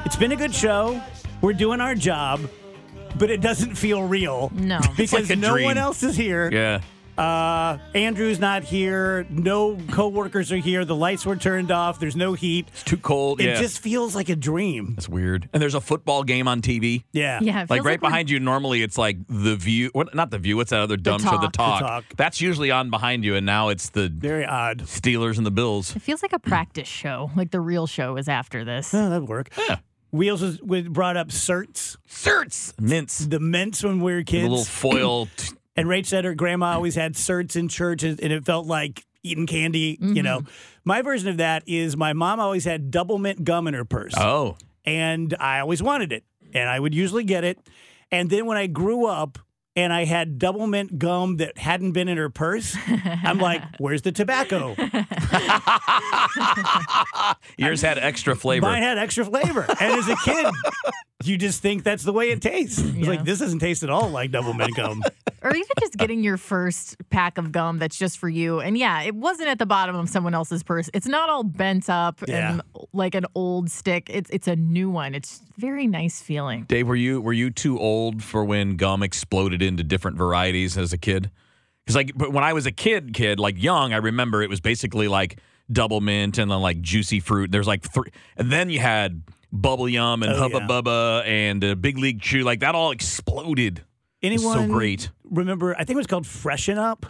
it's 0.06 0.16
been 0.16 0.32
a 0.32 0.36
good 0.36 0.54
show. 0.54 1.02
We're 1.42 1.54
doing 1.54 1.82
our 1.82 1.96
job, 1.96 2.42
but 3.18 3.32
it 3.32 3.42
doesn't 3.42 3.74
feel 3.76 4.04
real. 4.04 4.52
No. 4.54 4.80
Because 4.96 5.30
like 5.30 5.40
no 5.40 5.54
dream. 5.54 5.66
one 5.66 5.78
else 5.80 6.04
is 6.04 6.16
here. 6.16 6.52
Yeah. 6.52 6.82
Uh, 7.18 7.78
Andrew's 7.94 8.40
not 8.40 8.64
here. 8.64 9.26
No 9.30 9.78
coworkers 9.92 10.52
are 10.52 10.58
here. 10.58 10.84
The 10.86 10.96
lights 10.96 11.26
were 11.26 11.36
turned 11.36 11.72
off. 11.72 12.00
There's 12.00 12.16
no 12.16 12.34
heat. 12.34 12.68
It's 12.70 12.84
too 12.84 12.98
cold. 12.98 13.40
It 13.40 13.46
yeah. 13.46 13.62
just 13.62 13.80
feels 13.80 14.16
like 14.16 14.30
a 14.30 14.36
dream. 14.36 14.96
That's 14.96 15.08
weird. 15.10 15.48
And 15.54 15.62
there's 15.62 15.76
a 15.76 15.82
football 15.82 16.24
game 16.24 16.48
on 16.48 16.62
TV. 16.62 17.04
Yeah. 17.12 17.40
Yeah, 17.42 17.62
Like 17.70 17.84
right 17.84 17.84
we're- 17.86 17.98
behind 17.98 18.30
you, 18.30 18.40
normally 18.40 18.82
it's 18.82 18.98
like 18.98 19.18
the 19.30 19.56
view. 19.56 19.90
What? 19.94 20.16
Not 20.16 20.32
the 20.32 20.40
view. 20.40 20.58
What's 20.58 20.72
that 20.72 20.80
other 20.82 20.98
dumb 20.98 21.20
show? 21.22 21.32
The 21.38 21.48
Talk. 21.50 21.54
talk. 21.54 21.80
The 21.80 21.86
Talk. 21.88 22.04
That's 22.18 22.42
usually 22.42 22.72
on 22.72 22.90
behind 22.90 23.24
you, 23.24 23.36
and 23.36 23.46
now 23.46 23.70
it's 23.70 23.90
the 23.90 24.10
Very 24.10 24.46
odd. 24.46 24.80
Steelers 24.84 25.38
and 25.38 25.46
the 25.46 25.52
Bills. 25.52 25.96
It 25.96 26.02
feels 26.02 26.22
like 26.22 26.34
a 26.34 26.40
practice 26.40 26.88
show. 26.88 27.30
Like 27.36 27.52
the 27.52 27.62
real 27.62 27.86
show 27.88 28.18
is 28.18 28.28
after 28.28 28.64
this. 28.66 28.94
Oh, 28.94 29.10
that'd 29.10 29.28
work. 29.28 29.50
Yeah. 29.58 29.78
Wheels 30.12 30.42
was, 30.44 30.62
was 30.62 30.88
brought 30.88 31.18
up 31.18 31.30
certs, 31.30 31.98
Certs, 32.08 32.80
mints, 32.80 33.20
the 33.26 33.40
mints 33.40 33.84
when 33.84 34.00
we 34.00 34.12
were 34.14 34.20
the 34.20 34.24
kids. 34.24 34.44
little 34.48 34.64
foil. 34.66 35.26
t- 35.38 35.56
And 35.76 35.88
Rach 35.88 36.06
said 36.06 36.26
her 36.26 36.36
grandma 36.36 36.74
always 36.74 36.96
had 36.96 37.16
certs 37.16 37.56
in 37.56 37.68
church, 37.68 38.04
and 38.04 38.20
and 38.20 38.32
it 38.32 38.46
felt 38.46 38.68
like 38.68 39.06
eating 39.24 39.48
candy. 39.48 39.98
You 40.00 40.08
mm-hmm. 40.08 40.24
know, 40.24 40.42
my 40.84 41.02
version 41.02 41.30
of 41.30 41.38
that 41.38 41.64
is 41.66 41.98
my 41.98 42.14
mom 42.14 42.40
always 42.40 42.66
had 42.66 42.92
Doublemint 42.92 43.44
gum 43.44 43.68
in 43.68 43.74
her 43.74 43.86
purse, 43.86 44.14
oh, 44.18 44.58
and 44.86 45.36
I 45.40 45.60
always 45.60 45.82
wanted 45.82 46.12
it, 46.12 46.24
and 46.54 46.70
I 46.70 46.80
would 46.80 46.94
usually 46.94 47.24
get 47.24 47.44
it. 47.44 47.60
And 48.12 48.30
then 48.30 48.46
when 48.46 48.58
I 48.58 48.68
grew 48.68 49.08
up 49.08 49.40
and 49.76 49.92
I 49.94 50.06
had 50.06 50.40
Doublemint 50.40 50.98
gum 50.98 51.38
that 51.38 51.58
hadn't 51.58 51.92
been 51.94 52.08
in 52.08 52.18
her 52.18 52.30
purse, 52.30 52.76
I'm 53.24 53.40
like, 53.40 53.62
where's 53.80 54.02
the 54.04 54.12
tobacco? 54.12 54.76
Yours 57.58 57.82
had 57.82 57.98
extra 57.98 58.36
flavor. 58.36 58.66
Mine 58.68 58.84
had 58.84 58.98
extra 58.98 59.26
flavor. 59.26 59.66
And 59.80 59.94
as 60.00 60.08
a 60.10 60.16
kid, 60.18 60.46
you 61.24 61.38
just 61.38 61.62
think 61.62 61.84
that's 61.84 62.04
the 62.04 62.14
way 62.14 62.30
it 62.32 62.42
tastes. 62.42 62.80
It's 62.80 63.08
like, 63.08 63.24
this 63.24 63.40
doesn't 63.40 63.60
taste 63.60 63.84
at 63.84 63.90
all 63.90 64.10
like 64.10 64.32
Doublemint 64.32 64.76
gum. 64.76 65.04
or 65.42 65.52
even 65.52 65.64
just 65.80 65.98
getting 65.98 66.24
your 66.24 66.38
first 66.38 66.98
pack 67.10 67.38
of 67.38 67.52
gum 67.52 67.80
that's 67.80 67.98
just 67.98 68.18
for 68.18 68.30
you. 68.30 68.60
And 68.60 68.78
yeah, 68.78 69.04
it 69.04 69.16
wasn't 69.16 69.50
at 69.50 69.60
the 69.60 69.66
bottom 69.66 69.96
of 69.96 70.10
someone 70.10 70.34
else's 70.34 70.64
purse. 70.64 70.90
It's 70.94 71.08
not 71.08 71.30
all 71.30 71.44
bent 71.44 71.90
up 71.90 72.22
Yeah. 72.28 72.54
and 72.54 72.62
like 72.92 73.16
an 73.16 73.26
old 73.36 73.70
stick. 73.72 74.10
It's 74.10 74.30
it's 74.30 74.48
a 74.48 74.56
new 74.56 74.90
one. 74.90 75.16
It's 75.16 75.42
very 75.58 75.88
nice 75.88 76.22
feeling. 76.22 76.64
Dave, 76.64 76.88
were 76.88 76.96
you 76.96 77.22
were 77.22 77.34
you 77.34 77.50
too 77.50 77.80
old 77.80 78.24
for 78.24 78.44
when 78.44 78.76
gum 78.76 79.04
exploded 79.04 79.62
into 79.64 79.84
different 79.84 80.18
varieties 80.18 80.78
as 80.78 80.94
a 80.94 80.98
kid? 80.98 81.32
Because 81.86 81.96
like, 81.96 82.12
but 82.16 82.32
when 82.32 82.44
I 82.44 82.54
was 82.54 82.66
a 82.66 82.72
kid, 82.72 83.14
kid 83.14 83.40
like 83.40 83.62
young, 83.62 83.94
I 83.94 83.98
remember 83.98 84.42
it 84.44 84.50
was 84.50 84.62
basically 84.62 85.08
like 85.08 85.40
Doublemint 85.72 86.38
and 86.38 86.52
then 86.52 86.62
like 86.62 86.82
Juicy 86.82 87.20
Fruit. 87.20 87.52
There's 87.52 87.68
like 87.68 87.84
three, 87.84 88.12
and 88.38 88.52
then 88.52 88.70
you 88.70 88.80
had 88.80 89.24
bubble 89.52 89.88
yum 89.90 90.24
and 90.24 90.32
Oh, 90.34 90.38
hubba 90.38 90.60
yeah. 90.60 90.68
bubba 90.68 91.26
and 91.26 91.64
uh, 91.64 91.76
big 91.76 91.98
league 91.98 92.22
chew. 92.22 92.44
Like 92.44 92.60
that 92.62 92.76
all 92.76 92.92
exploded. 92.92 93.82
Anyone 94.22 94.54
so 94.58 94.68
great. 94.68 95.10
Remember, 95.26 95.74
I 95.76 95.80
think 95.80 95.92
it 95.92 95.98
was 95.98 96.08
called 96.08 96.26
Freshen 96.28 96.78
Up. 96.78 97.06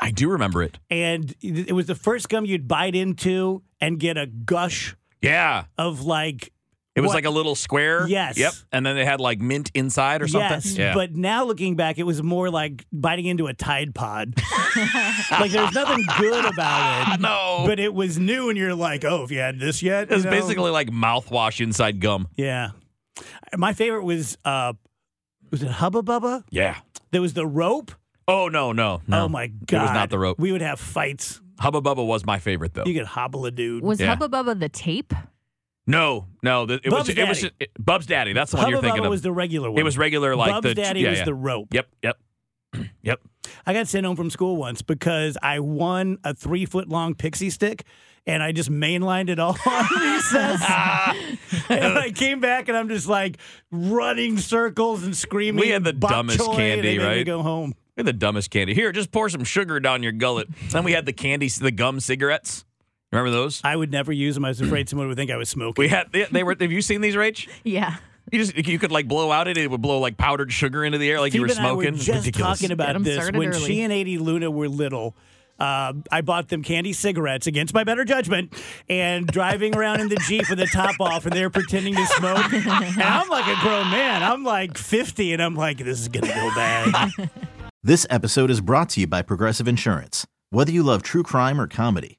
I 0.00 0.10
do 0.10 0.30
remember 0.30 0.62
it. 0.62 0.78
And 0.90 1.34
it 1.42 1.72
was 1.74 1.86
the 1.86 1.94
first 1.94 2.28
gum 2.28 2.44
you'd 2.46 2.68
bite 2.68 2.94
into 2.94 3.62
and 3.80 3.98
get 3.98 4.16
a 4.16 4.26
gush 4.26 4.94
Yeah. 5.22 5.64
of 5.76 6.02
like. 6.02 6.52
It 6.98 7.00
was 7.02 7.08
what- 7.08 7.14
like 7.14 7.24
a 7.24 7.30
little 7.30 7.54
square. 7.54 8.06
Yes. 8.08 8.36
Yep. 8.36 8.52
And 8.72 8.84
then 8.84 8.96
they 8.96 9.04
had 9.04 9.20
like 9.20 9.40
mint 9.40 9.70
inside 9.74 10.22
or 10.22 10.28
something. 10.28 10.50
Yes, 10.50 10.76
yeah. 10.76 10.94
but 10.94 11.14
now 11.14 11.44
looking 11.44 11.76
back, 11.76 11.98
it 11.98 12.02
was 12.02 12.22
more 12.22 12.50
like 12.50 12.84
biting 12.92 13.26
into 13.26 13.46
a 13.46 13.54
Tide 13.54 13.94
Pod. 13.94 14.34
like 15.30 15.50
there's 15.50 15.72
nothing 15.74 16.04
good 16.18 16.44
about 16.44 17.14
it. 17.14 17.20
No. 17.28 17.64
but 17.66 17.80
it 17.80 17.92
was 17.94 18.18
new, 18.18 18.48
and 18.48 18.56
you're 18.58 18.74
like, 18.74 19.04
oh, 19.04 19.20
have 19.22 19.32
you 19.32 19.38
had 19.40 19.58
this 19.58 19.82
yet? 19.82 20.04
it 20.04 20.14
was 20.14 20.24
know? 20.24 20.30
basically 20.30 20.70
like 20.70 20.88
mouthwash 20.90 21.60
inside 21.60 22.00
gum. 22.00 22.28
yeah. 22.36 22.70
My 23.56 23.72
favorite 23.72 24.04
was 24.04 24.38
uh, 24.44 24.74
was 25.50 25.62
it 25.62 25.70
Hubba 25.70 26.02
Bubba? 26.02 26.44
Yeah. 26.50 26.76
There 27.10 27.20
was 27.22 27.32
the 27.32 27.46
rope. 27.46 27.90
Oh 28.28 28.48
no, 28.48 28.72
no, 28.72 29.00
no. 29.08 29.24
Oh 29.24 29.28
my 29.28 29.46
god, 29.48 29.78
It 29.78 29.82
was 29.82 29.92
not 29.92 30.10
the 30.10 30.18
rope. 30.18 30.38
We 30.38 30.52
would 30.52 30.60
have 30.60 30.78
fights. 30.78 31.40
Hubba 31.58 31.80
Bubba 31.80 32.06
was 32.06 32.24
my 32.26 32.38
favorite 32.38 32.74
though. 32.74 32.84
You 32.84 32.94
could 32.94 33.06
hobble 33.06 33.46
a 33.46 33.50
dude. 33.50 33.82
Was 33.82 33.98
Yeah. 34.00 34.14
Hubba 34.14 34.28
Bubba 34.28 34.58
the 34.58 34.68
tape? 34.68 35.12
No, 35.88 36.26
no. 36.42 36.66
The, 36.66 36.74
it 36.74 36.90
Bub's 36.90 37.08
was. 37.08 37.16
It 37.16 37.28
was 37.28 37.40
Daddy. 37.40 37.54
it, 37.60 37.70
Bub's 37.78 38.06
Daddy. 38.06 38.32
That's 38.34 38.50
the 38.50 38.58
one 38.58 38.66
Hubba 38.66 38.72
you're 38.72 38.82
thinking 38.82 39.02
Bubba 39.02 39.06
of. 39.06 39.10
was 39.10 39.22
the 39.22 39.32
regular 39.32 39.70
one. 39.70 39.80
It 39.80 39.84
was 39.84 39.96
regular, 39.96 40.36
like 40.36 40.48
the. 40.48 40.52
Bub's 40.52 40.68
the 40.68 40.74
Daddy 40.74 41.00
yeah, 41.00 41.10
was 41.10 41.18
yeah. 41.20 41.24
the 41.24 41.34
rope. 41.34 41.68
Yep, 41.72 41.88
yep, 42.02 42.18
yep. 43.02 43.20
I 43.66 43.72
got 43.72 43.88
sent 43.88 44.04
home 44.04 44.14
from 44.14 44.28
school 44.28 44.56
once 44.56 44.82
because 44.82 45.38
I 45.42 45.60
won 45.60 46.18
a 46.24 46.34
three 46.34 46.66
foot 46.66 46.88
long 46.88 47.14
pixie 47.14 47.48
stick 47.48 47.84
and 48.26 48.42
I 48.42 48.52
just 48.52 48.70
mainlined 48.70 49.30
it 49.30 49.38
all 49.38 49.56
on 49.66 49.84
recess. 49.98 50.62
and 51.70 51.98
I 51.98 52.12
came 52.14 52.40
back 52.40 52.68
and 52.68 52.76
I'm 52.76 52.90
just 52.90 53.08
like 53.08 53.38
running 53.70 54.36
circles 54.36 55.02
and 55.02 55.16
screaming. 55.16 55.62
We 55.62 55.70
had 55.70 55.84
the 55.84 55.94
dumbest 55.94 56.38
choy, 56.38 56.56
candy, 56.56 56.72
and 56.72 56.84
they 56.84 56.98
made 56.98 56.98
me 56.98 57.16
right? 57.16 57.26
go 57.26 57.42
home. 57.42 57.74
We 57.96 58.02
had 58.02 58.06
the 58.06 58.12
dumbest 58.12 58.50
candy. 58.50 58.74
Here, 58.74 58.92
just 58.92 59.10
pour 59.10 59.30
some 59.30 59.44
sugar 59.44 59.80
down 59.80 60.02
your 60.02 60.12
gullet. 60.12 60.48
Then 60.70 60.84
we 60.84 60.92
had 60.92 61.06
the 61.06 61.14
candy, 61.14 61.48
the 61.48 61.72
gum 61.72 61.98
cigarettes. 61.98 62.64
Remember 63.12 63.30
those? 63.30 63.60
I 63.64 63.74
would 63.74 63.90
never 63.90 64.12
use 64.12 64.34
them. 64.34 64.44
I 64.44 64.48
was 64.48 64.60
afraid 64.60 64.88
someone 64.88 65.08
would 65.08 65.16
think 65.16 65.30
I 65.30 65.36
was 65.36 65.48
smoking. 65.48 65.82
We 65.82 65.88
had. 65.88 66.12
They, 66.12 66.24
they 66.24 66.42
were. 66.42 66.54
Have 66.60 66.70
you 66.72 66.82
seen 66.82 67.00
these, 67.00 67.14
Rach? 67.14 67.48
Yeah. 67.64 67.96
You 68.30 68.38
just 68.44 68.54
you 68.68 68.78
could 68.78 68.92
like 68.92 69.08
blow 69.08 69.32
out 69.32 69.48
it. 69.48 69.56
It 69.56 69.70
would 69.70 69.80
blow 69.80 69.98
like 70.00 70.18
powdered 70.18 70.52
sugar 70.52 70.84
into 70.84 70.98
the 70.98 71.10
air, 71.10 71.18
like 71.18 71.32
you 71.32 71.40
were 71.40 71.48
Phoebe 71.48 71.58
and 71.58 71.66
I 71.66 71.70
smoking. 71.70 71.92
were 71.92 71.98
just 71.98 72.26
Ridiculous. 72.26 72.58
talking 72.60 72.72
about 72.72 73.02
this 73.02 73.30
when 73.32 73.48
early. 73.48 73.60
she 73.60 73.80
and 73.80 73.90
80 73.92 74.18
Luna 74.18 74.50
were 74.50 74.68
little. 74.68 75.16
Uh, 75.58 75.94
I 76.12 76.20
bought 76.20 76.48
them 76.48 76.62
candy 76.62 76.92
cigarettes 76.92 77.46
against 77.48 77.72
my 77.74 77.82
better 77.84 78.04
judgment 78.04 78.52
and 78.88 79.26
driving 79.26 79.74
around 79.74 80.00
in 80.00 80.08
the 80.08 80.16
Jeep 80.28 80.48
with 80.50 80.58
the 80.58 80.66
top 80.66 81.00
off 81.00 81.24
and 81.26 81.34
they're 81.34 81.50
pretending 81.50 81.96
to 81.96 82.06
smoke. 82.06 82.52
And 82.52 83.02
I'm 83.02 83.28
like 83.28 83.46
a 83.46 83.60
grown 83.62 83.90
man. 83.90 84.22
I'm 84.22 84.44
like 84.44 84.78
50 84.78 85.32
and 85.32 85.42
I'm 85.42 85.56
like, 85.56 85.78
this 85.78 85.98
is 86.00 86.06
going 86.08 86.26
to 86.26 86.32
go 86.32 86.50
bad. 86.54 87.30
This 87.82 88.06
episode 88.10 88.50
is 88.50 88.60
brought 88.60 88.90
to 88.90 89.00
you 89.00 89.06
by 89.08 89.22
Progressive 89.22 89.66
Insurance. 89.66 90.26
Whether 90.50 90.70
you 90.70 90.82
love 90.84 91.02
true 91.02 91.22
crime 91.24 91.60
or 91.60 91.66
comedy, 91.66 92.18